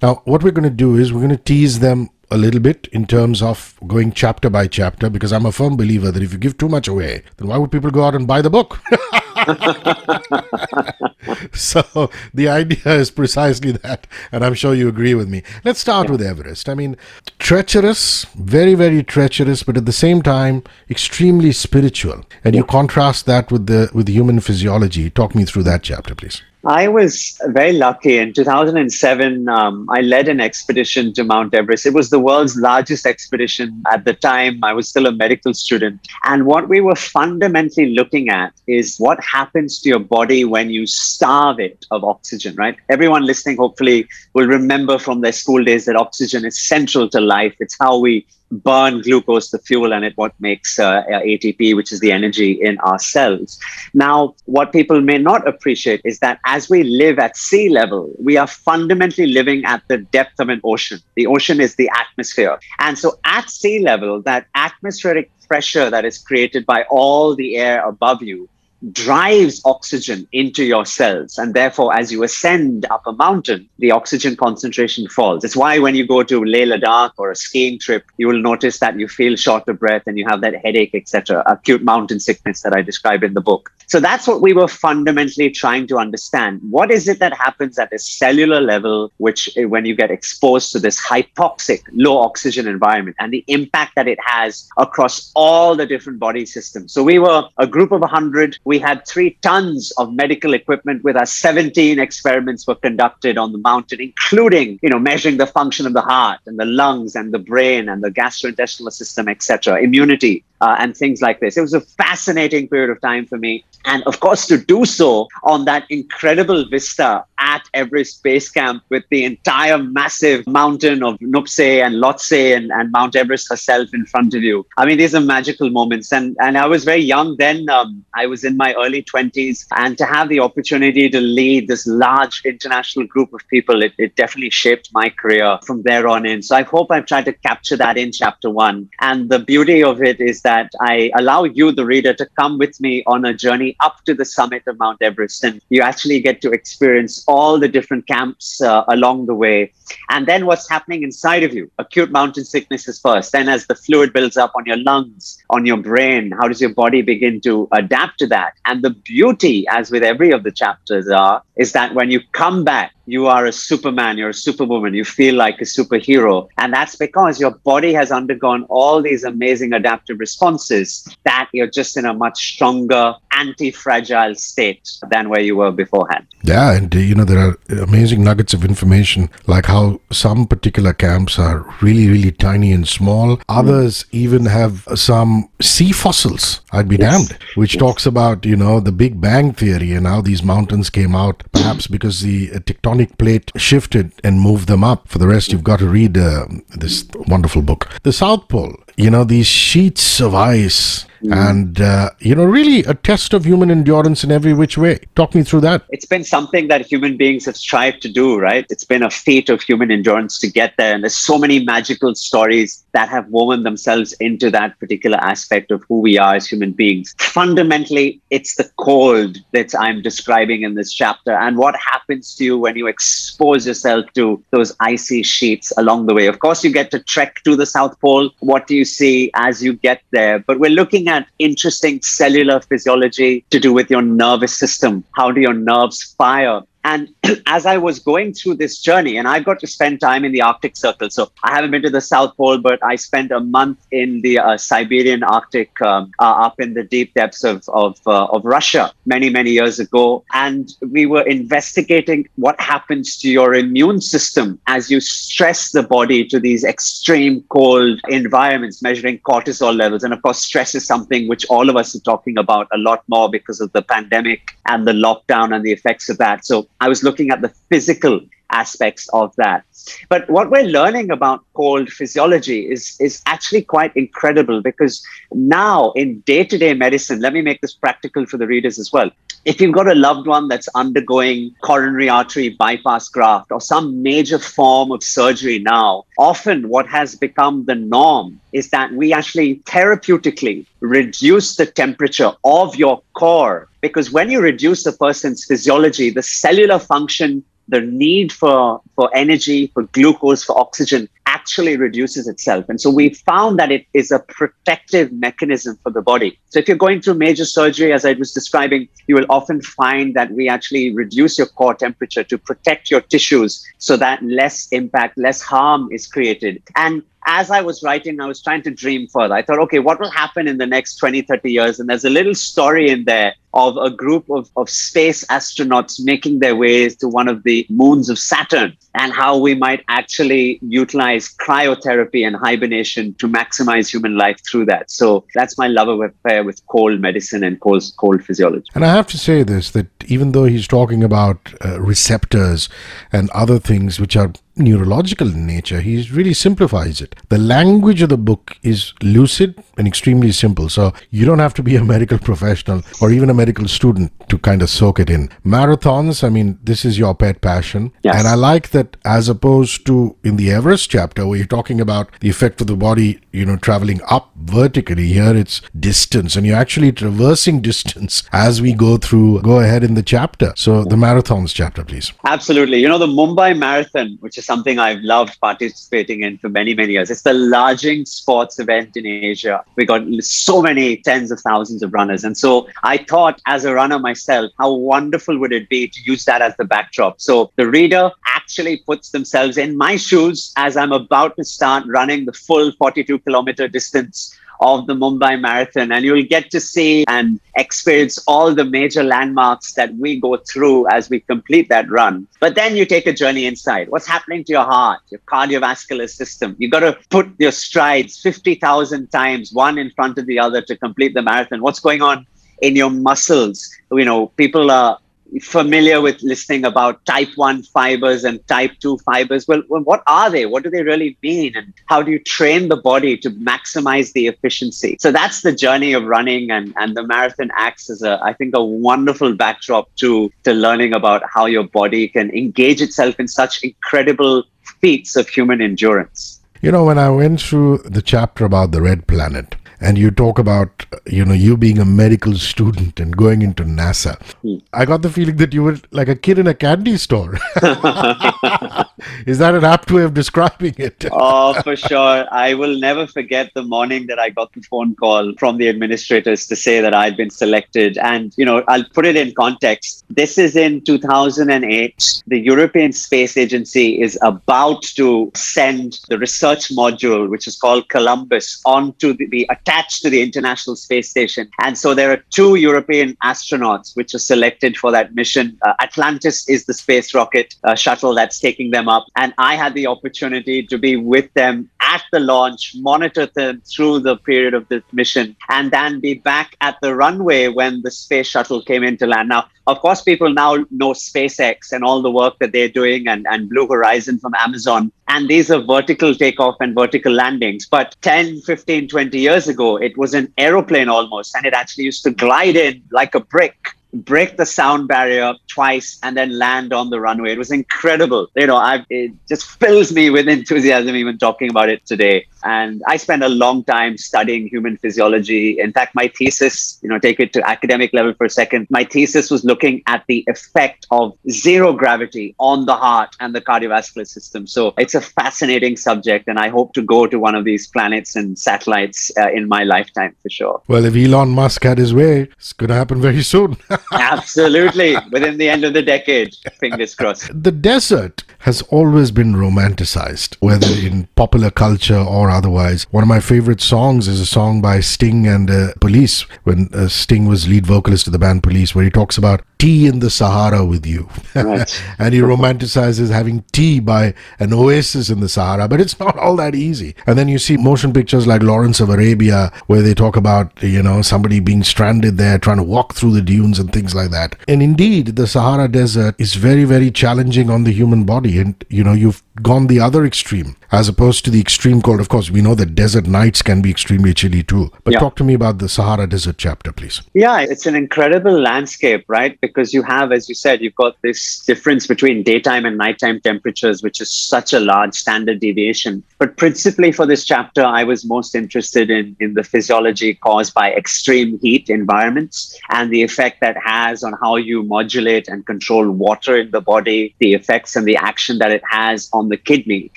Now, 0.00 0.22
what 0.24 0.42
we're 0.42 0.52
going 0.52 0.68
to 0.68 0.70
do 0.70 0.96
is 0.96 1.12
we're 1.12 1.20
going 1.20 1.30
to 1.30 1.36
tease 1.36 1.80
them 1.80 2.08
a 2.30 2.38
little 2.38 2.60
bit 2.60 2.88
in 2.92 3.06
terms 3.06 3.42
of 3.42 3.78
going 3.86 4.12
chapter 4.12 4.50
by 4.50 4.66
chapter 4.66 5.08
because 5.10 5.32
I'm 5.32 5.46
a 5.46 5.52
firm 5.52 5.76
believer 5.76 6.10
that 6.10 6.22
if 6.22 6.32
you 6.32 6.38
give 6.38 6.56
too 6.56 6.68
much 6.68 6.88
away, 6.88 7.22
then 7.36 7.48
why 7.48 7.58
would 7.58 7.70
people 7.70 7.90
go 7.90 8.04
out 8.04 8.14
and 8.14 8.26
buy 8.26 8.40
the 8.42 8.50
book? 8.50 8.80
so 11.52 12.10
the 12.32 12.48
idea 12.48 12.94
is 12.94 13.10
precisely 13.10 13.72
that, 13.72 14.06
and 14.32 14.44
I'm 14.44 14.54
sure 14.54 14.74
you 14.74 14.88
agree 14.88 15.14
with 15.14 15.28
me. 15.28 15.42
Let's 15.64 15.80
start 15.80 16.06
yeah. 16.06 16.12
with 16.12 16.22
Everest. 16.22 16.68
I 16.68 16.74
mean, 16.74 16.96
treacherous, 17.38 18.24
very, 18.36 18.74
very 18.74 19.02
treacherous, 19.02 19.62
but 19.62 19.76
at 19.76 19.86
the 19.86 19.92
same 19.92 20.22
time, 20.22 20.62
extremely 20.90 21.52
spiritual. 21.52 22.24
And 22.44 22.54
yeah. 22.54 22.60
you 22.60 22.64
contrast 22.64 23.26
that 23.26 23.50
with 23.50 23.66
the 23.66 23.90
with 23.92 24.08
human 24.08 24.40
physiology. 24.40 25.10
Talk 25.10 25.34
me 25.34 25.44
through 25.44 25.64
that 25.64 25.82
chapter, 25.82 26.14
please. 26.14 26.42
I 26.68 26.86
was 26.86 27.40
very 27.46 27.72
lucky. 27.72 28.18
In 28.18 28.34
2007, 28.34 29.48
um, 29.48 29.88
I 29.88 30.02
led 30.02 30.28
an 30.28 30.38
expedition 30.38 31.14
to 31.14 31.24
Mount 31.24 31.54
Everest. 31.54 31.86
It 31.86 31.94
was 31.94 32.10
the 32.10 32.18
world's 32.18 32.56
largest 32.56 33.06
expedition 33.06 33.82
at 33.90 34.04
the 34.04 34.12
time. 34.12 34.62
I 34.62 34.74
was 34.74 34.86
still 34.86 35.06
a 35.06 35.12
medical 35.12 35.54
student. 35.54 36.06
And 36.24 36.44
what 36.44 36.68
we 36.68 36.82
were 36.82 36.94
fundamentally 36.94 37.94
looking 37.94 38.28
at 38.28 38.52
is 38.66 38.98
what 38.98 39.18
happens 39.24 39.80
to 39.80 39.88
your 39.88 39.98
body 39.98 40.44
when 40.44 40.68
you 40.68 40.86
starve 40.86 41.58
it 41.58 41.86
of 41.90 42.04
oxygen, 42.04 42.54
right? 42.56 42.76
Everyone 42.90 43.24
listening, 43.24 43.56
hopefully, 43.56 44.06
will 44.34 44.46
remember 44.46 44.98
from 44.98 45.22
their 45.22 45.32
school 45.32 45.64
days 45.64 45.86
that 45.86 45.96
oxygen 45.96 46.44
is 46.44 46.60
central 46.60 47.08
to 47.08 47.18
life. 47.18 47.54
It's 47.60 47.78
how 47.80 47.98
we 47.98 48.26
burn 48.50 49.02
glucose, 49.02 49.50
the 49.50 49.58
fuel, 49.58 49.92
and 49.92 50.04
it 50.04 50.14
what 50.16 50.34
makes 50.40 50.78
uh, 50.78 51.02
ATP, 51.10 51.74
which 51.76 51.92
is 51.92 52.00
the 52.00 52.12
energy 52.12 52.52
in 52.52 52.78
our 52.80 52.98
cells. 52.98 53.58
Now, 53.94 54.34
what 54.46 54.72
people 54.72 55.00
may 55.00 55.18
not 55.18 55.46
appreciate 55.46 56.00
is 56.04 56.18
that 56.20 56.40
as 56.46 56.70
we 56.70 56.82
live 56.82 57.18
at 57.18 57.36
sea 57.36 57.68
level, 57.68 58.10
we 58.18 58.36
are 58.36 58.46
fundamentally 58.46 59.26
living 59.26 59.64
at 59.64 59.82
the 59.88 59.98
depth 59.98 60.40
of 60.40 60.48
an 60.48 60.60
ocean. 60.64 61.00
The 61.14 61.26
ocean 61.26 61.60
is 61.60 61.76
the 61.76 61.90
atmosphere. 61.94 62.58
And 62.78 62.98
so 62.98 63.18
at 63.24 63.50
sea 63.50 63.80
level, 63.80 64.22
that 64.22 64.46
atmospheric 64.54 65.30
pressure 65.46 65.90
that 65.90 66.04
is 66.04 66.18
created 66.18 66.66
by 66.66 66.84
all 66.90 67.34
the 67.34 67.56
air 67.56 67.86
above 67.86 68.22
you 68.22 68.48
drives 68.92 69.60
oxygen 69.64 70.28
into 70.32 70.64
your 70.64 70.84
cells. 70.84 71.38
And 71.38 71.54
therefore, 71.54 71.96
as 71.96 72.12
you 72.12 72.22
ascend 72.22 72.86
up 72.90 73.06
a 73.06 73.12
mountain, 73.12 73.68
the 73.78 73.90
oxygen 73.90 74.36
concentration 74.36 75.08
falls. 75.08 75.44
It's 75.44 75.56
why 75.56 75.78
when 75.78 75.94
you 75.94 76.06
go 76.06 76.22
to 76.22 76.44
Leh 76.44 76.64
Ladakh 76.64 77.12
or 77.16 77.30
a 77.30 77.36
skiing 77.36 77.78
trip, 77.78 78.04
you 78.16 78.28
will 78.28 78.40
notice 78.40 78.78
that 78.78 78.98
you 78.98 79.08
feel 79.08 79.36
short 79.36 79.68
of 79.68 79.78
breath 79.78 80.02
and 80.06 80.18
you 80.18 80.26
have 80.28 80.40
that 80.42 80.54
headache, 80.64 80.94
etc., 80.94 81.42
acute 81.46 81.82
mountain 81.82 82.20
sickness 82.20 82.62
that 82.62 82.72
I 82.72 82.82
describe 82.82 83.22
in 83.22 83.34
the 83.34 83.40
book. 83.40 83.72
So 83.88 84.00
that's 84.00 84.28
what 84.28 84.42
we 84.42 84.52
were 84.52 84.68
fundamentally 84.68 85.48
trying 85.50 85.86
to 85.86 85.96
understand. 85.96 86.60
What 86.70 86.90
is 86.90 87.08
it 87.08 87.20
that 87.20 87.32
happens 87.32 87.78
at 87.78 87.90
a 87.90 87.98
cellular 87.98 88.60
level, 88.60 89.10
which 89.16 89.48
eh, 89.56 89.64
when 89.64 89.86
you 89.86 89.94
get 89.94 90.10
exposed 90.10 90.72
to 90.72 90.78
this 90.78 91.00
hypoxic, 91.00 91.80
low 91.92 92.18
oxygen 92.18 92.68
environment 92.68 93.16
and 93.18 93.32
the 93.32 93.44
impact 93.48 93.94
that 93.96 94.06
it 94.06 94.18
has 94.22 94.68
across 94.76 95.32
all 95.34 95.74
the 95.74 95.86
different 95.86 96.18
body 96.18 96.44
systems? 96.44 96.92
So 96.92 97.02
we 97.02 97.18
were 97.18 97.48
a 97.56 97.66
group 97.66 97.90
of 97.90 98.02
100 98.02 98.58
we 98.68 98.78
had 98.78 99.06
three 99.06 99.30
tons 99.40 99.92
of 99.96 100.12
medical 100.12 100.52
equipment 100.52 101.02
with 101.02 101.16
us. 101.16 101.32
17 101.32 101.98
experiments 101.98 102.66
were 102.66 102.74
conducted 102.74 103.38
on 103.38 103.52
the 103.52 103.58
mountain 103.58 103.98
including 103.98 104.78
you 104.82 104.90
know 104.90 104.98
measuring 104.98 105.38
the 105.38 105.46
function 105.46 105.86
of 105.86 105.94
the 105.94 106.02
heart 106.02 106.38
and 106.46 106.58
the 106.58 106.66
lungs 106.66 107.16
and 107.16 107.32
the 107.32 107.38
brain 107.38 107.88
and 107.88 108.04
the 108.04 108.10
gastrointestinal 108.10 108.92
system 108.92 109.26
etc 109.26 109.80
immunity 109.80 110.44
uh, 110.60 110.76
and 110.78 110.96
things 110.96 111.20
like 111.20 111.40
this. 111.40 111.56
It 111.56 111.60
was 111.60 111.74
a 111.74 111.80
fascinating 111.80 112.68
period 112.68 112.90
of 112.90 113.00
time 113.00 113.26
for 113.26 113.38
me. 113.38 113.64
And 113.84 114.02
of 114.04 114.20
course, 114.20 114.46
to 114.48 114.58
do 114.58 114.84
so 114.84 115.28
on 115.44 115.64
that 115.64 115.84
incredible 115.88 116.68
vista 116.68 117.24
at 117.38 117.62
Everest 117.74 118.22
Base 118.22 118.50
Camp 118.50 118.82
with 118.90 119.04
the 119.10 119.24
entire 119.24 119.78
massive 119.78 120.46
mountain 120.46 121.02
of 121.02 121.18
Nuptse 121.20 121.82
and 121.84 121.94
Lhotse 121.94 122.56
and, 122.56 122.70
and 122.72 122.90
Mount 122.90 123.16
Everest 123.16 123.48
herself 123.48 123.88
in 123.94 124.04
front 124.04 124.34
of 124.34 124.42
you. 124.42 124.66
I 124.76 124.84
mean, 124.84 124.98
these 124.98 125.14
are 125.14 125.20
magical 125.20 125.70
moments. 125.70 126.12
And, 126.12 126.36
and 126.40 126.58
I 126.58 126.66
was 126.66 126.84
very 126.84 127.00
young 127.00 127.36
then. 127.38 127.68
Um, 127.70 128.04
I 128.14 128.26
was 128.26 128.44
in 128.44 128.56
my 128.56 128.74
early 128.74 129.02
20s. 129.02 129.66
And 129.76 129.96
to 129.98 130.04
have 130.04 130.28
the 130.28 130.40
opportunity 130.40 131.08
to 131.08 131.20
lead 131.20 131.68
this 131.68 131.86
large 131.86 132.42
international 132.44 133.06
group 133.06 133.32
of 133.32 133.40
people, 133.48 133.82
it, 133.82 133.92
it 133.96 134.16
definitely 134.16 134.50
shaped 134.50 134.90
my 134.92 135.08
career 135.08 135.58
from 135.64 135.82
there 135.82 136.08
on 136.08 136.26
in. 136.26 136.42
So 136.42 136.56
I 136.56 136.62
hope 136.62 136.90
I've 136.90 137.06
tried 137.06 137.26
to 137.26 137.32
capture 137.32 137.76
that 137.76 137.96
in 137.96 138.12
chapter 138.12 138.50
one. 138.50 138.90
And 139.00 139.30
the 139.30 139.38
beauty 139.38 139.82
of 139.82 140.02
it 140.02 140.20
is 140.20 140.42
that 140.42 140.47
I 140.48 141.10
allow 141.14 141.44
you, 141.44 141.72
the 141.72 141.84
reader, 141.84 142.14
to 142.14 142.26
come 142.38 142.58
with 142.58 142.80
me 142.80 143.02
on 143.06 143.24
a 143.24 143.34
journey 143.34 143.76
up 143.80 144.04
to 144.06 144.14
the 144.14 144.24
summit 144.24 144.62
of 144.66 144.78
Mount 144.78 145.02
Everest. 145.02 145.44
And 145.44 145.60
you 145.68 145.82
actually 145.82 146.20
get 146.20 146.40
to 146.42 146.50
experience 146.50 147.24
all 147.28 147.58
the 147.58 147.68
different 147.68 148.06
camps 148.06 148.60
uh, 148.60 148.84
along 148.88 149.26
the 149.26 149.34
way. 149.34 149.72
And 150.10 150.26
then 150.26 150.46
what's 150.46 150.68
happening 150.68 151.02
inside 151.02 151.42
of 151.42 151.54
you? 151.54 151.70
Acute 151.78 152.10
mountain 152.10 152.44
sickness 152.44 152.88
is 152.88 152.98
first. 152.98 153.32
Then, 153.32 153.48
as 153.48 153.66
the 153.66 153.74
fluid 153.74 154.12
builds 154.12 154.36
up 154.36 154.52
on 154.54 154.66
your 154.66 154.76
lungs, 154.76 155.38
on 155.50 155.66
your 155.66 155.78
brain, 155.78 156.32
how 156.32 156.48
does 156.48 156.60
your 156.60 156.74
body 156.74 157.02
begin 157.02 157.40
to 157.42 157.68
adapt 157.72 158.18
to 158.20 158.26
that? 158.28 158.54
And 158.66 158.82
the 158.82 158.90
beauty, 158.90 159.66
as 159.68 159.90
with 159.90 160.02
every 160.02 160.30
of 160.30 160.42
the 160.42 160.52
chapters, 160.52 161.08
are 161.08 161.42
is 161.56 161.72
that 161.72 161.94
when 161.94 162.10
you 162.10 162.20
come 162.32 162.64
back, 162.64 162.92
you 163.08 163.26
are 163.26 163.46
a 163.46 163.52
superman, 163.52 164.18
you're 164.18 164.28
a 164.28 164.34
superwoman, 164.34 164.92
you 164.92 165.04
feel 165.04 165.34
like 165.34 165.60
a 165.60 165.64
superhero. 165.64 166.46
And 166.58 166.72
that's 166.72 166.94
because 166.94 167.40
your 167.40 167.52
body 167.52 167.92
has 167.94 168.12
undergone 168.12 168.64
all 168.64 169.00
these 169.00 169.24
amazing 169.24 169.72
adaptive 169.72 170.20
responses 170.20 171.08
that 171.24 171.48
you're 171.52 171.70
just 171.70 171.96
in 171.96 172.04
a 172.04 172.12
much 172.12 172.52
stronger, 172.54 173.14
anti 173.32 173.70
fragile 173.70 174.34
state 174.34 174.90
than 175.10 175.30
where 175.30 175.40
you 175.40 175.56
were 175.56 175.70
beforehand. 175.70 176.26
Yeah, 176.42 176.72
and 176.72 176.94
uh, 176.94 176.98
you 176.98 177.14
know, 177.14 177.24
there 177.24 177.38
are 177.38 177.58
amazing 177.82 178.22
nuggets 178.22 178.52
of 178.52 178.64
information, 178.64 179.30
like 179.46 179.66
how 179.66 180.00
some 180.12 180.46
particular 180.46 180.92
camps 180.92 181.38
are 181.38 181.64
really, 181.80 182.08
really 182.08 182.32
tiny 182.32 182.72
and 182.72 182.86
small. 182.86 183.40
Others 183.48 184.04
mm. 184.04 184.06
even 184.12 184.46
have 184.46 184.86
some 184.94 185.48
sea 185.60 185.92
fossils, 185.92 186.60
I'd 186.72 186.88
be 186.88 186.96
yes. 186.96 187.28
damned, 187.28 187.42
which 187.54 187.74
yes. 187.74 187.80
talks 187.80 188.06
about, 188.06 188.44
you 188.44 188.56
know, 188.56 188.80
the 188.80 188.92
Big 188.92 189.20
Bang 189.20 189.52
Theory 189.52 189.92
and 189.92 190.06
how 190.06 190.20
these 190.20 190.42
mountains 190.42 190.90
came 190.90 191.14
out, 191.14 191.42
perhaps 191.52 191.86
because 191.86 192.20
the 192.20 192.50
uh, 192.52 192.58
tectonic 192.58 192.97
tectonic 192.98 193.18
plate 193.18 193.52
shifted 193.56 194.12
and 194.24 194.40
moved 194.40 194.68
them 194.68 194.84
up. 194.84 195.08
For 195.08 195.18
the 195.18 195.26
rest, 195.26 195.52
you've 195.52 195.64
got 195.64 195.78
to 195.80 195.88
read 195.88 196.16
uh, 196.16 196.46
this 196.76 197.06
wonderful 197.26 197.62
book. 197.62 197.88
The 198.02 198.12
South 198.12 198.48
Pole, 198.48 198.74
you 198.96 199.10
know, 199.10 199.24
these 199.24 199.46
sheets 199.46 200.20
of 200.20 200.34
ice 200.34 201.04
Mm. 201.22 201.50
and 201.50 201.80
uh, 201.80 202.10
you 202.20 202.34
know 202.34 202.44
really 202.44 202.80
a 202.84 202.94
test 202.94 203.34
of 203.34 203.44
human 203.44 203.70
endurance 203.70 204.24
in 204.24 204.30
every 204.30 204.54
which 204.54 204.78
way. 204.78 205.00
Talk 205.14 205.34
me 205.34 205.42
through 205.42 205.62
that. 205.62 205.82
It's 205.90 206.06
been 206.06 206.24
something 206.24 206.68
that 206.68 206.86
human 206.86 207.16
beings 207.16 207.44
have 207.46 207.56
strived 207.56 208.02
to 208.02 208.08
do 208.08 208.38
right? 208.38 208.66
It's 208.70 208.84
been 208.84 209.02
a 209.02 209.10
feat 209.10 209.48
of 209.48 209.62
human 209.62 209.90
endurance 209.90 210.38
to 210.38 210.50
get 210.50 210.74
there. 210.76 210.94
And 210.94 211.02
there's 211.02 211.16
so 211.16 211.38
many 211.38 211.64
magical 211.64 212.14
stories 212.14 212.84
that 212.92 213.08
have 213.08 213.28
woven 213.28 213.62
themselves 213.62 214.12
into 214.14 214.50
that 214.50 214.78
particular 214.78 215.18
aspect 215.18 215.70
of 215.70 215.84
who 215.88 216.00
we 216.00 216.18
are 216.18 216.34
as 216.34 216.46
human 216.46 216.72
beings. 216.72 217.14
Fundamentally 217.18 218.20
it's 218.30 218.54
the 218.56 218.70
cold 218.78 219.38
that 219.52 219.72
i'm 219.78 220.02
describing 220.02 220.62
in 220.62 220.74
this 220.74 220.92
chapter 220.92 221.32
and 221.32 221.56
what 221.56 221.74
happens 221.76 222.34
to 222.34 222.44
you 222.44 222.58
when 222.58 222.76
you 222.76 222.86
expose 222.86 223.66
yourself 223.66 224.04
to 224.14 224.42
those 224.50 224.74
icy 224.80 225.22
sheets 225.22 225.72
along 225.76 226.06
the 226.06 226.14
way. 226.14 226.26
Of 226.26 226.38
course 226.38 226.64
you 226.64 226.72
get 226.72 226.90
to 226.92 227.00
trek 227.00 227.42
to 227.44 227.56
the 227.56 227.66
south 227.66 227.98
pole. 228.00 228.30
What 228.40 228.66
do 228.66 228.74
you 228.76 228.84
see 228.84 229.30
as 229.34 229.62
you 229.62 229.74
get 229.74 230.02
there? 230.10 230.38
But 230.38 230.58
we're 230.58 230.70
looking 230.70 231.07
at 231.08 231.26
interesting 231.38 232.00
cellular 232.02 232.60
physiology 232.60 233.44
to 233.50 233.58
do 233.58 233.72
with 233.72 233.90
your 233.90 234.02
nervous 234.02 234.56
system. 234.56 235.04
How 235.12 235.30
do 235.30 235.40
your 235.40 235.54
nerves 235.54 236.14
fire? 236.18 236.62
And 236.84 237.08
as 237.46 237.66
I 237.66 237.76
was 237.76 237.98
going 237.98 238.32
through 238.34 238.56
this 238.56 238.78
journey, 238.80 239.16
and 239.16 239.28
I 239.28 239.40
got 239.40 239.60
to 239.60 239.66
spend 239.66 240.00
time 240.00 240.24
in 240.24 240.32
the 240.32 240.42
Arctic 240.42 240.76
Circle. 240.76 241.10
So 241.10 241.30
I 241.42 241.54
haven't 241.54 241.70
been 241.70 241.82
to 241.82 241.90
the 241.90 242.00
South 242.00 242.36
Pole, 242.36 242.58
but 242.58 242.82
I 242.84 242.96
spent 242.96 243.30
a 243.32 243.40
month 243.40 243.78
in 243.90 244.20
the 244.22 244.38
uh, 244.38 244.56
Siberian 244.56 245.22
Arctic, 245.22 245.80
um, 245.82 246.12
uh, 246.18 246.46
up 246.46 246.60
in 246.60 246.74
the 246.74 246.84
deep 246.84 247.14
depths 247.14 247.44
of 247.44 247.68
of, 247.68 247.98
uh, 248.06 248.26
of 248.26 248.44
Russia 248.44 248.92
many 249.06 249.30
many 249.30 249.50
years 249.50 249.78
ago, 249.78 250.24
and 250.32 250.74
we 250.90 251.06
were 251.06 251.22
investigating 251.22 252.28
what 252.36 252.60
happens 252.60 253.16
to 253.18 253.28
your 253.28 253.54
immune 253.54 254.00
system 254.00 254.60
as 254.66 254.90
you 254.90 255.00
stress 255.00 255.72
the 255.72 255.82
body 255.82 256.24
to 256.26 256.40
these 256.40 256.64
extreme 256.64 257.42
cold 257.48 258.00
environments, 258.08 258.82
measuring 258.82 259.18
cortisol 259.20 259.76
levels. 259.76 260.04
And 260.04 260.12
of 260.12 260.22
course, 260.22 260.38
stress 260.38 260.74
is 260.74 260.86
something 260.86 261.28
which 261.28 261.44
all 261.46 261.68
of 261.68 261.76
us 261.76 261.94
are 261.94 262.00
talking 262.00 262.38
about 262.38 262.68
a 262.72 262.78
lot 262.78 263.02
more 263.08 263.28
because 263.30 263.60
of 263.60 263.72
the 263.72 263.82
pandemic 263.82 264.56
and 264.66 264.86
the 264.86 264.92
lockdown 264.92 265.54
and 265.54 265.64
the 265.64 265.72
effects 265.72 266.08
of 266.08 266.18
that. 266.18 266.44
So 266.44 266.68
I 266.80 266.88
was 266.88 267.02
looking 267.02 267.30
at 267.30 267.40
the 267.40 267.48
physical 267.70 268.20
aspects 268.50 269.08
of 269.12 269.34
that. 269.36 269.64
But 270.08 270.28
what 270.28 270.50
we're 270.50 270.64
learning 270.64 271.10
about 271.10 271.44
cold 271.54 271.90
physiology 271.90 272.70
is, 272.70 272.96
is 273.00 273.22
actually 273.26 273.62
quite 273.62 273.94
incredible 273.96 274.62
because 274.62 275.04
now 275.32 275.92
in 275.92 276.20
day 276.20 276.44
to 276.44 276.58
day 276.58 276.74
medicine, 276.74 277.20
let 277.20 277.32
me 277.32 277.42
make 277.42 277.60
this 277.60 277.74
practical 277.74 278.26
for 278.26 278.36
the 278.36 278.46
readers 278.46 278.78
as 278.78 278.92
well. 278.92 279.10
If 279.44 279.60
you've 279.60 279.74
got 279.74 279.88
a 279.88 279.94
loved 279.94 280.26
one 280.26 280.48
that's 280.48 280.68
undergoing 280.74 281.54
coronary 281.62 282.08
artery 282.08 282.50
bypass 282.50 283.08
graft 283.08 283.50
or 283.50 283.60
some 283.60 284.02
major 284.02 284.38
form 284.38 284.90
of 284.92 285.02
surgery 285.02 285.58
now, 285.58 286.04
often 286.18 286.68
what 286.68 286.86
has 286.88 287.14
become 287.14 287.64
the 287.64 287.74
norm 287.74 288.40
is 288.52 288.70
that 288.70 288.92
we 288.92 289.12
actually 289.12 289.56
therapeutically 289.60 290.66
reduce 290.80 291.56
the 291.56 291.66
temperature 291.66 292.32
of 292.44 292.76
your 292.76 293.00
core 293.14 293.68
because 293.80 294.10
when 294.10 294.30
you 294.30 294.40
reduce 294.40 294.84
a 294.86 294.92
person's 294.92 295.44
physiology, 295.44 296.10
the 296.10 296.22
cellular 296.22 296.78
function 296.78 297.44
the 297.68 297.80
need 297.80 298.32
for, 298.32 298.80
for 298.94 299.14
energy, 299.14 299.68
for 299.74 299.84
glucose, 299.84 300.42
for 300.42 300.58
oxygen 300.58 301.08
actually 301.26 301.76
reduces 301.76 302.26
itself. 302.26 302.64
And 302.68 302.80
so 302.80 302.90
we 302.90 303.10
found 303.10 303.58
that 303.58 303.70
it 303.70 303.86
is 303.92 304.10
a 304.10 304.18
protective 304.18 305.12
mechanism 305.12 305.78
for 305.82 305.90
the 305.90 306.00
body. 306.00 306.38
So 306.48 306.58
if 306.58 306.66
you're 306.66 306.76
going 306.76 307.02
through 307.02 307.14
major 307.14 307.44
surgery, 307.44 307.92
as 307.92 308.04
I 308.04 308.14
was 308.14 308.32
describing, 308.32 308.88
you 309.06 309.14
will 309.14 309.26
often 309.28 309.60
find 309.60 310.14
that 310.14 310.30
we 310.32 310.48
actually 310.48 310.94
reduce 310.94 311.36
your 311.36 311.46
core 311.48 311.74
temperature 311.74 312.24
to 312.24 312.38
protect 312.38 312.90
your 312.90 313.02
tissues 313.02 313.64
so 313.76 313.96
that 313.98 314.22
less 314.22 314.68
impact, 314.72 315.18
less 315.18 315.42
harm 315.42 315.88
is 315.92 316.06
created. 316.06 316.62
And 316.76 317.02
as 317.26 317.50
I 317.50 317.60
was 317.60 317.82
writing, 317.82 318.20
I 318.20 318.26
was 318.26 318.42
trying 318.42 318.62
to 318.62 318.70
dream 318.70 319.06
further. 319.08 319.34
I 319.34 319.42
thought, 319.42 319.58
okay, 319.60 319.78
what 319.78 320.00
will 320.00 320.10
happen 320.10 320.48
in 320.48 320.58
the 320.58 320.66
next 320.66 320.96
20, 320.96 321.22
30 321.22 321.52
years? 321.52 321.80
And 321.80 321.88
there's 321.88 322.04
a 322.04 322.10
little 322.10 322.34
story 322.34 322.90
in 322.90 323.04
there 323.04 323.34
of 323.54 323.76
a 323.78 323.90
group 323.90 324.28
of, 324.30 324.50
of 324.56 324.68
space 324.68 325.24
astronauts 325.26 325.98
making 326.04 326.38
their 326.38 326.54
ways 326.54 326.96
to 326.96 327.08
one 327.08 327.28
of 327.28 327.42
the 327.44 327.66
moons 327.70 328.08
of 328.08 328.18
Saturn 328.18 328.76
and 328.94 329.12
how 329.12 329.38
we 329.38 329.54
might 329.54 329.84
actually 329.88 330.58
utilize 330.62 331.34
cryotherapy 331.34 332.26
and 332.26 332.36
hibernation 332.36 333.14
to 333.14 333.26
maximize 333.26 333.90
human 333.90 334.16
life 334.16 334.38
through 334.48 334.66
that. 334.66 334.90
So 334.90 335.24
that's 335.34 335.56
my 335.56 335.66
love 335.66 335.88
affair 335.88 336.44
with 336.44 336.64
cold 336.66 337.00
medicine 337.00 337.42
and 337.42 337.60
cold, 337.60 337.84
cold 337.96 338.22
physiology. 338.22 338.66
And 338.74 338.84
I 338.84 338.94
have 338.94 339.06
to 339.08 339.18
say 339.18 339.42
this 339.42 339.70
that 339.72 339.88
even 340.06 340.32
though 340.32 340.44
he's 340.44 340.68
talking 340.68 341.02
about 341.02 341.54
uh, 341.64 341.80
receptors 341.80 342.68
and 343.12 343.30
other 343.30 343.58
things 343.58 343.98
which 343.98 344.16
are 344.16 344.32
neurological 344.58 345.28
in 345.28 345.46
nature, 345.46 345.80
he 345.80 346.08
really 346.10 346.34
simplifies 346.34 347.00
it. 347.00 347.14
The 347.28 347.38
language 347.38 348.02
of 348.02 348.08
the 348.08 348.18
book 348.18 348.56
is 348.62 348.92
lucid 349.02 349.62
and 349.76 349.86
extremely 349.86 350.32
simple. 350.32 350.68
So 350.68 350.92
you 351.10 351.24
don't 351.24 351.38
have 351.38 351.54
to 351.54 351.62
be 351.62 351.76
a 351.76 351.84
medical 351.84 352.18
professional 352.18 352.82
or 353.00 353.10
even 353.10 353.30
a 353.30 353.34
medical 353.34 353.68
student 353.68 354.12
to 354.28 354.38
kind 354.38 354.62
of 354.62 354.70
soak 354.70 355.00
it 355.00 355.10
in. 355.10 355.28
Marathons, 355.44 356.22
I 356.22 356.28
mean, 356.28 356.58
this 356.62 356.84
is 356.84 356.98
your 356.98 357.14
pet 357.14 357.40
passion. 357.40 357.92
Yes. 358.02 358.16
And 358.16 358.28
I 358.28 358.34
like 358.34 358.70
that 358.70 358.96
as 359.04 359.28
opposed 359.28 359.86
to 359.86 360.16
in 360.24 360.36
the 360.36 360.50
Everest 360.50 360.90
chapter 360.90 361.26
where 361.26 361.38
you're 361.38 361.46
talking 361.46 361.80
about 361.80 362.10
the 362.20 362.28
effect 362.28 362.60
of 362.60 362.66
the 362.66 362.76
body, 362.76 363.20
you 363.32 363.46
know, 363.46 363.56
traveling 363.56 364.00
up 364.08 364.32
vertically, 364.36 365.08
here 365.08 365.36
it's 365.36 365.60
distance 365.78 366.36
and 366.36 366.46
you're 366.46 366.56
actually 366.56 366.92
traversing 366.92 367.60
distance 367.70 368.22
as 368.32 368.60
we 368.60 368.72
go 368.72 368.96
through, 368.96 369.42
go 369.42 369.60
ahead 369.60 369.84
in 369.84 369.94
the 369.94 370.02
chapter. 370.02 370.52
So 370.56 370.84
the 370.84 370.96
marathons 370.96 371.54
chapter, 371.54 371.84
please. 371.84 372.12
Absolutely. 372.24 372.78
You 372.78 372.88
know, 372.88 372.98
the 372.98 373.06
Mumbai 373.06 373.56
Marathon, 373.56 374.18
which 374.20 374.38
is 374.38 374.47
something 374.48 374.78
I've 374.78 375.02
loved 375.02 375.38
participating 375.40 376.22
in 376.22 376.38
for 376.38 376.48
many, 376.48 376.74
many 376.74 376.94
years. 376.94 377.10
It's 377.10 377.22
the 377.22 377.34
largest 377.34 378.16
sports 378.20 378.58
event 378.58 378.96
in 378.96 379.06
Asia. 379.06 379.62
We 379.76 379.84
got 379.84 380.02
so 380.20 380.62
many 380.68 380.96
tens 381.08 381.30
of 381.30 381.38
thousands 381.40 381.82
of 381.82 381.92
runners. 381.92 382.24
And 382.24 382.36
so 382.36 382.66
I 382.82 382.96
thought 383.10 383.40
as 383.46 383.64
a 383.64 383.74
runner 383.74 383.98
myself, 383.98 384.50
how 384.58 384.72
wonderful 384.72 385.38
would 385.38 385.52
it 385.52 385.68
be 385.68 385.86
to 385.86 386.00
use 386.10 386.24
that 386.24 386.42
as 386.42 386.56
the 386.56 386.64
backdrop? 386.64 387.20
So 387.20 387.52
the 387.56 387.68
reader 387.68 388.10
actually 388.38 388.78
puts 388.78 389.10
themselves 389.10 389.58
in 389.58 389.76
my 389.76 389.96
shoes 389.96 390.52
as 390.56 390.76
I'm 390.76 390.92
about 390.92 391.36
to 391.36 391.44
start 391.44 391.84
running 391.86 392.24
the 392.24 392.32
full 392.32 392.72
42 392.72 393.18
kilometer 393.20 393.68
distance 393.68 394.34
of 394.60 394.86
the 394.86 394.94
Mumbai 394.94 395.40
Marathon, 395.40 395.92
and 395.92 396.04
you'll 396.04 396.24
get 396.24 396.50
to 396.50 396.60
see 396.60 397.04
and 397.08 397.40
experience 397.56 398.18
all 398.26 398.54
the 398.54 398.64
major 398.64 399.02
landmarks 399.02 399.74
that 399.74 399.94
we 399.96 400.20
go 400.20 400.36
through 400.36 400.88
as 400.88 401.10
we 401.10 401.20
complete 401.20 401.68
that 401.68 401.90
run. 401.90 402.26
But 402.40 402.54
then 402.54 402.76
you 402.76 402.84
take 402.86 403.06
a 403.06 403.12
journey 403.12 403.46
inside. 403.46 403.88
What's 403.88 404.06
happening 404.06 404.44
to 404.44 404.52
your 404.52 404.64
heart, 404.64 405.00
your 405.10 405.20
cardiovascular 405.20 406.08
system? 406.08 406.56
You've 406.58 406.72
got 406.72 406.80
to 406.80 406.98
put 407.10 407.28
your 407.38 407.52
strides 407.52 408.20
50,000 408.20 409.08
times, 409.08 409.52
one 409.52 409.78
in 409.78 409.90
front 409.90 410.18
of 410.18 410.26
the 410.26 410.38
other, 410.38 410.62
to 410.62 410.76
complete 410.76 411.14
the 411.14 411.22
marathon. 411.22 411.60
What's 411.60 411.80
going 411.80 412.02
on? 412.02 412.26
in 412.60 412.76
your 412.76 412.90
muscles. 412.90 413.68
You 413.90 414.04
know, 414.04 414.28
people 414.28 414.70
are 414.70 414.98
familiar 415.40 416.00
with 416.00 416.22
listening 416.22 416.64
about 416.64 417.04
type 417.04 417.28
1 417.36 417.62
fibers 417.64 418.24
and 418.24 418.46
type 418.48 418.72
2 418.80 418.98
fibers. 418.98 419.46
Well, 419.46 419.62
what 419.68 420.02
are 420.06 420.30
they? 420.30 420.46
What 420.46 420.64
do 420.64 420.70
they 420.70 420.82
really 420.82 421.16
mean? 421.22 421.56
And 421.56 421.72
how 421.86 422.02
do 422.02 422.10
you 422.10 422.18
train 422.18 422.68
the 422.68 422.76
body 422.76 423.16
to 423.18 423.30
maximize 423.30 424.12
the 424.12 424.26
efficiency? 424.26 424.96
So 425.00 425.12
that's 425.12 425.42
the 425.42 425.52
journey 425.52 425.92
of 425.92 426.04
running 426.04 426.50
and, 426.50 426.72
and 426.76 426.96
the 426.96 427.02
marathon 427.02 427.50
acts 427.54 427.90
as 427.90 428.02
a, 428.02 428.18
I 428.22 428.32
think, 428.32 428.54
a 428.54 428.64
wonderful 428.64 429.34
backdrop 429.34 429.94
to, 429.96 430.32
to 430.44 430.52
learning 430.52 430.94
about 430.94 431.22
how 431.32 431.46
your 431.46 431.64
body 431.64 432.08
can 432.08 432.30
engage 432.30 432.80
itself 432.80 433.20
in 433.20 433.28
such 433.28 433.62
incredible 433.62 434.44
feats 434.80 435.16
of 435.16 435.28
human 435.28 435.60
endurance. 435.60 436.40
You 436.60 436.72
know, 436.72 436.84
when 436.84 436.98
I 436.98 437.10
went 437.10 437.40
through 437.40 437.78
the 437.78 438.02
chapter 438.02 438.44
about 438.44 438.72
the 438.72 438.82
red 438.82 439.06
planet, 439.06 439.54
and 439.80 439.98
you 439.98 440.10
talk 440.10 440.38
about 440.38 440.86
you 441.06 441.24
know 441.24 441.34
you 441.34 441.56
being 441.56 441.78
a 441.78 441.84
medical 441.84 442.34
student 442.34 443.00
and 443.00 443.16
going 443.16 443.42
into 443.42 443.64
NASA. 443.64 444.18
Mm. 444.44 444.62
I 444.72 444.84
got 444.84 445.02
the 445.02 445.10
feeling 445.10 445.36
that 445.36 445.52
you 445.52 445.62
were 445.62 445.78
like 445.90 446.08
a 446.08 446.16
kid 446.16 446.38
in 446.38 446.46
a 446.46 446.54
candy 446.54 446.96
store. 446.96 447.38
Is 449.26 449.38
that 449.38 449.54
an 449.54 449.64
apt 449.64 449.90
way 449.90 450.02
of 450.02 450.14
describing 450.14 450.74
it? 450.78 451.06
oh, 451.12 451.60
for 451.62 451.76
sure. 451.88 452.26
I 452.30 452.54
will 452.54 452.78
never 452.78 453.06
forget 453.06 453.52
the 453.54 453.62
morning 453.62 454.06
that 454.08 454.18
I 454.18 454.30
got 454.30 454.52
the 454.52 454.60
phone 454.62 454.94
call 454.96 455.34
from 455.38 455.58
the 455.58 455.68
administrators 455.68 456.46
to 456.48 456.56
say 456.56 456.80
that 456.80 456.94
I'd 456.94 457.16
been 457.16 457.30
selected. 457.30 457.98
And, 457.98 458.34
you 458.36 458.44
know, 458.44 458.64
I'll 458.68 458.84
put 458.94 459.06
it 459.06 459.16
in 459.16 459.34
context. 459.34 460.04
This 460.10 460.38
is 460.38 460.56
in 460.56 460.80
2008. 460.82 462.22
The 462.26 462.40
European 462.40 462.92
Space 462.92 463.36
Agency 463.36 464.00
is 464.00 464.18
about 464.22 464.82
to 464.96 465.30
send 465.34 466.00
the 466.08 466.18
research 466.18 466.68
module, 466.70 467.28
which 467.28 467.46
is 467.46 467.56
called 467.56 467.88
Columbus, 467.88 468.60
onto 468.64 469.14
the, 469.14 469.26
the 469.26 469.46
attached 469.68 470.02
to 470.02 470.10
the 470.10 470.22
International 470.22 470.76
Space 470.76 471.10
Station. 471.10 471.50
And 471.62 471.76
so 471.76 471.94
there 471.94 472.10
are 472.10 472.22
two 472.30 472.54
European 472.54 473.16
astronauts 473.22 473.94
which 473.96 474.14
are 474.14 474.18
selected 474.18 474.76
for 474.76 474.90
that 474.92 475.14
mission. 475.14 475.58
Uh, 475.62 475.74
Atlantis 475.80 476.48
is 476.48 476.64
the 476.64 476.74
space 476.74 477.14
rocket 477.14 477.54
uh, 477.64 477.74
shuttle 477.74 478.14
that's 478.14 478.38
taking 478.38 478.70
them 478.70 478.88
up. 478.88 479.06
And 479.16 479.34
I 479.36 479.56
had 479.56 479.74
the 479.74 479.86
opportunity 479.86 480.66
to 480.66 480.78
be 480.78 480.96
with 480.96 481.32
them 481.34 481.70
at 481.80 482.02
the 482.12 482.20
launch, 482.20 482.72
monitor 482.76 483.26
them 483.26 483.62
through 483.70 484.00
the 484.00 484.16
period 484.16 484.54
of 484.54 484.68
the 484.68 484.82
mission, 484.92 485.36
and 485.48 485.70
then 485.70 486.00
be 486.00 486.14
back 486.14 486.56
at 486.60 486.76
the 486.80 486.94
runway 486.94 487.48
when 487.48 487.82
the 487.82 487.90
space 487.90 488.28
shuttle 488.28 488.62
came 488.62 488.82
into 488.82 489.06
land. 489.06 489.28
Now, 489.28 489.48
of 489.68 489.80
course, 489.80 490.00
people 490.00 490.32
now 490.32 490.56
know 490.70 490.92
SpaceX 490.94 491.72
and 491.72 491.84
all 491.84 492.00
the 492.00 492.10
work 492.10 492.38
that 492.38 492.52
they're 492.52 492.70
doing 492.70 493.06
and, 493.06 493.26
and 493.28 493.50
Blue 493.50 493.66
Horizon 493.66 494.18
from 494.18 494.32
Amazon. 494.38 494.90
And 495.08 495.28
these 495.28 495.50
are 495.50 495.60
vertical 495.60 496.14
takeoff 496.14 496.56
and 496.60 496.74
vertical 496.74 497.12
landings. 497.12 497.66
But 497.66 497.94
10, 498.00 498.40
15, 498.40 498.88
20 498.88 499.18
years 499.18 499.46
ago, 499.46 499.57
it 499.60 499.96
was 499.96 500.14
an 500.14 500.32
aeroplane 500.38 500.88
almost, 500.88 501.34
and 501.34 501.46
it 501.46 501.52
actually 501.52 501.84
used 501.84 502.02
to 502.04 502.10
glide 502.10 502.56
in 502.56 502.82
like 502.90 503.14
a 503.14 503.20
brick 503.20 503.74
break 503.92 504.36
the 504.36 504.44
sound 504.44 504.86
barrier 504.86 505.34
twice 505.48 505.98
and 506.02 506.16
then 506.16 506.38
land 506.38 506.72
on 506.72 506.90
the 506.90 507.00
runway. 507.00 507.32
It 507.32 507.38
was 507.38 507.50
incredible. 507.50 508.28
You 508.36 508.46
know, 508.46 508.56
I, 508.56 508.84
it 508.90 509.12
just 509.28 509.46
fills 509.46 509.92
me 509.92 510.10
with 510.10 510.28
enthusiasm 510.28 510.94
even 510.94 511.18
talking 511.18 511.50
about 511.50 511.68
it 511.68 511.86
today. 511.86 512.26
And 512.48 512.82
I 512.86 512.96
spent 512.96 513.22
a 513.22 513.28
long 513.28 513.62
time 513.64 513.98
studying 513.98 514.46
human 514.48 514.78
physiology. 514.78 515.60
In 515.60 515.70
fact, 515.70 515.94
my 515.94 516.08
thesis, 516.08 516.78
you 516.82 516.88
know, 516.88 516.98
take 516.98 517.20
it 517.20 517.34
to 517.34 517.46
academic 517.46 517.92
level 517.92 518.14
for 518.14 518.24
a 518.24 518.30
second. 518.30 518.66
My 518.70 518.84
thesis 518.84 519.30
was 519.30 519.44
looking 519.44 519.82
at 519.86 520.02
the 520.08 520.24
effect 520.28 520.86
of 520.90 521.14
zero 521.30 521.74
gravity 521.74 522.34
on 522.38 522.64
the 522.64 522.74
heart 522.74 523.14
and 523.20 523.34
the 523.34 523.42
cardiovascular 523.42 524.06
system. 524.06 524.46
So 524.46 524.72
it's 524.78 524.94
a 524.94 525.02
fascinating 525.02 525.76
subject, 525.76 526.26
and 526.26 526.38
I 526.38 526.48
hope 526.48 526.72
to 526.72 526.82
go 526.82 527.06
to 527.06 527.18
one 527.18 527.34
of 527.34 527.44
these 527.44 527.66
planets 527.66 528.16
and 528.16 528.38
satellites 528.38 529.10
uh, 529.18 529.30
in 529.30 529.46
my 529.46 529.64
lifetime 529.64 530.16
for 530.22 530.30
sure. 530.30 530.62
Well, 530.68 530.86
if 530.86 530.96
Elon 530.96 531.28
Musk 531.28 531.64
had 531.64 531.76
his 531.76 531.92
way, 531.92 532.28
it's 532.38 532.54
going 532.54 532.68
to 532.68 532.74
happen 532.74 533.02
very 533.02 533.22
soon. 533.22 533.58
Absolutely, 533.92 534.96
within 535.12 535.36
the 535.36 535.50
end 535.50 535.64
of 535.64 535.74
the 535.74 535.82
decade, 535.82 536.34
fingers 536.58 536.94
crossed. 536.94 537.30
The 537.42 537.52
desert 537.52 538.24
has 538.40 538.62
always 538.62 539.10
been 539.10 539.34
romanticized, 539.34 540.36
whether 540.40 540.68
in 540.68 541.08
popular 541.16 541.50
culture 541.50 541.98
or 541.98 542.30
otherwise. 542.38 542.84
One 542.90 543.02
of 543.02 543.08
my 543.08 543.20
favorite 543.20 543.60
songs 543.60 544.08
is 544.08 544.20
a 544.20 544.26
song 544.26 544.62
by 544.62 544.80
Sting 544.80 545.26
and 545.26 545.50
uh, 545.50 545.72
Police, 545.80 546.22
when 546.44 546.68
uh, 546.72 546.88
Sting 546.88 547.26
was 547.26 547.48
lead 547.48 547.66
vocalist 547.66 548.06
of 548.06 548.12
the 548.12 548.18
band 548.18 548.42
Police, 548.42 548.74
where 548.74 548.84
he 548.84 548.90
talks 548.90 549.18
about 549.18 549.42
tea 549.58 549.86
in 549.86 549.98
the 549.98 550.08
Sahara 550.08 550.64
with 550.64 550.86
you. 550.86 551.08
Right. 551.34 551.82
and 551.98 552.14
he 552.14 552.20
romanticizes 552.20 553.10
having 553.10 553.44
tea 553.52 553.80
by 553.80 554.14
an 554.38 554.52
oasis 554.52 555.10
in 555.10 555.20
the 555.20 555.28
Sahara, 555.28 555.68
but 555.68 555.80
it's 555.80 555.98
not 555.98 556.16
all 556.16 556.36
that 556.36 556.54
easy. 556.54 556.94
And 557.06 557.18
then 557.18 557.28
you 557.28 557.38
see 557.38 557.56
motion 557.56 557.92
pictures 557.92 558.26
like 558.26 558.42
Lawrence 558.42 558.80
of 558.80 558.88
Arabia, 558.88 559.52
where 559.66 559.82
they 559.82 559.94
talk 559.94 560.16
about, 560.16 560.62
you 560.62 560.82
know, 560.82 561.02
somebody 561.02 561.40
being 561.40 561.64
stranded 561.64 562.16
there 562.16 562.38
trying 562.38 562.58
to 562.58 562.62
walk 562.62 562.94
through 562.94 563.12
the 563.12 563.22
dunes 563.22 563.58
and 563.58 563.72
things 563.72 563.94
like 563.94 564.10
that. 564.12 564.36
And 564.46 564.62
indeed, 564.62 565.16
the 565.16 565.26
Sahara 565.26 565.68
Desert 565.68 566.14
is 566.18 566.34
very, 566.34 566.64
very 566.64 566.90
challenging 566.90 567.50
on 567.50 567.64
the 567.64 567.72
human 567.72 568.04
body. 568.04 568.38
And, 568.38 568.64
you 568.68 568.84
know, 568.84 568.92
you've 568.92 569.22
gone 569.42 569.66
the 569.66 569.80
other 569.80 570.04
extreme 570.04 570.56
as 570.70 570.88
opposed 570.88 571.24
to 571.24 571.30
the 571.30 571.40
extreme 571.40 571.80
cold. 571.80 572.00
Of 572.00 572.08
course, 572.08 572.30
we 572.30 572.42
know 572.42 572.54
that 572.54 572.74
desert 572.74 573.06
nights 573.06 573.42
can 573.42 573.62
be 573.62 573.70
extremely 573.70 574.12
chilly 574.12 574.42
too. 574.42 574.70
But 574.84 574.94
yeah. 574.94 575.00
talk 575.00 575.16
to 575.16 575.24
me 575.24 575.34
about 575.34 575.58
the 575.58 575.68
Sahara 575.68 576.06
Desert 576.06 576.36
chapter, 576.38 576.72
please. 576.72 577.02
Yeah, 577.14 577.40
it's 577.40 577.66
an 577.66 577.74
incredible 577.74 578.38
landscape, 578.38 579.04
right? 579.08 579.40
Because 579.40 579.72
you 579.72 579.82
have, 579.82 580.12
as 580.12 580.28
you 580.28 580.34
said, 580.34 580.60
you've 580.60 580.74
got 580.74 580.96
this 581.02 581.40
difference 581.46 581.86
between 581.86 582.22
daytime 582.22 582.66
and 582.66 582.76
nighttime 582.76 583.20
temperatures, 583.20 583.82
which 583.82 584.00
is 584.00 584.10
such 584.10 584.52
a 584.52 584.60
large 584.60 584.94
standard 584.94 585.40
deviation. 585.40 586.02
But 586.18 586.36
principally 586.36 586.92
for 586.92 587.06
this 587.06 587.24
chapter, 587.24 587.64
I 587.64 587.84
was 587.84 588.04
most 588.04 588.34
interested 588.34 588.90
in, 588.90 589.16
in 589.20 589.34
the 589.34 589.42
physiology 589.44 590.14
caused 590.14 590.52
by 590.54 590.72
extreme 590.72 591.38
heat 591.40 591.70
environments 591.70 592.58
and 592.70 592.92
the 592.92 593.02
effect 593.02 593.40
that 593.40 593.56
has 593.64 594.02
on 594.02 594.14
how 594.20 594.36
you 594.36 594.62
modulate 594.62 595.28
and 595.28 595.46
control 595.46 595.90
water 595.90 596.36
in 596.36 596.50
the 596.50 596.60
body, 596.60 597.14
the 597.18 597.34
effects 597.34 597.76
and 597.76 597.86
the 597.86 597.96
action 597.96 598.38
that 598.38 598.50
it 598.50 598.62
has 598.68 599.08
on 599.12 599.27
the 599.28 599.36
kidney. 599.36 599.90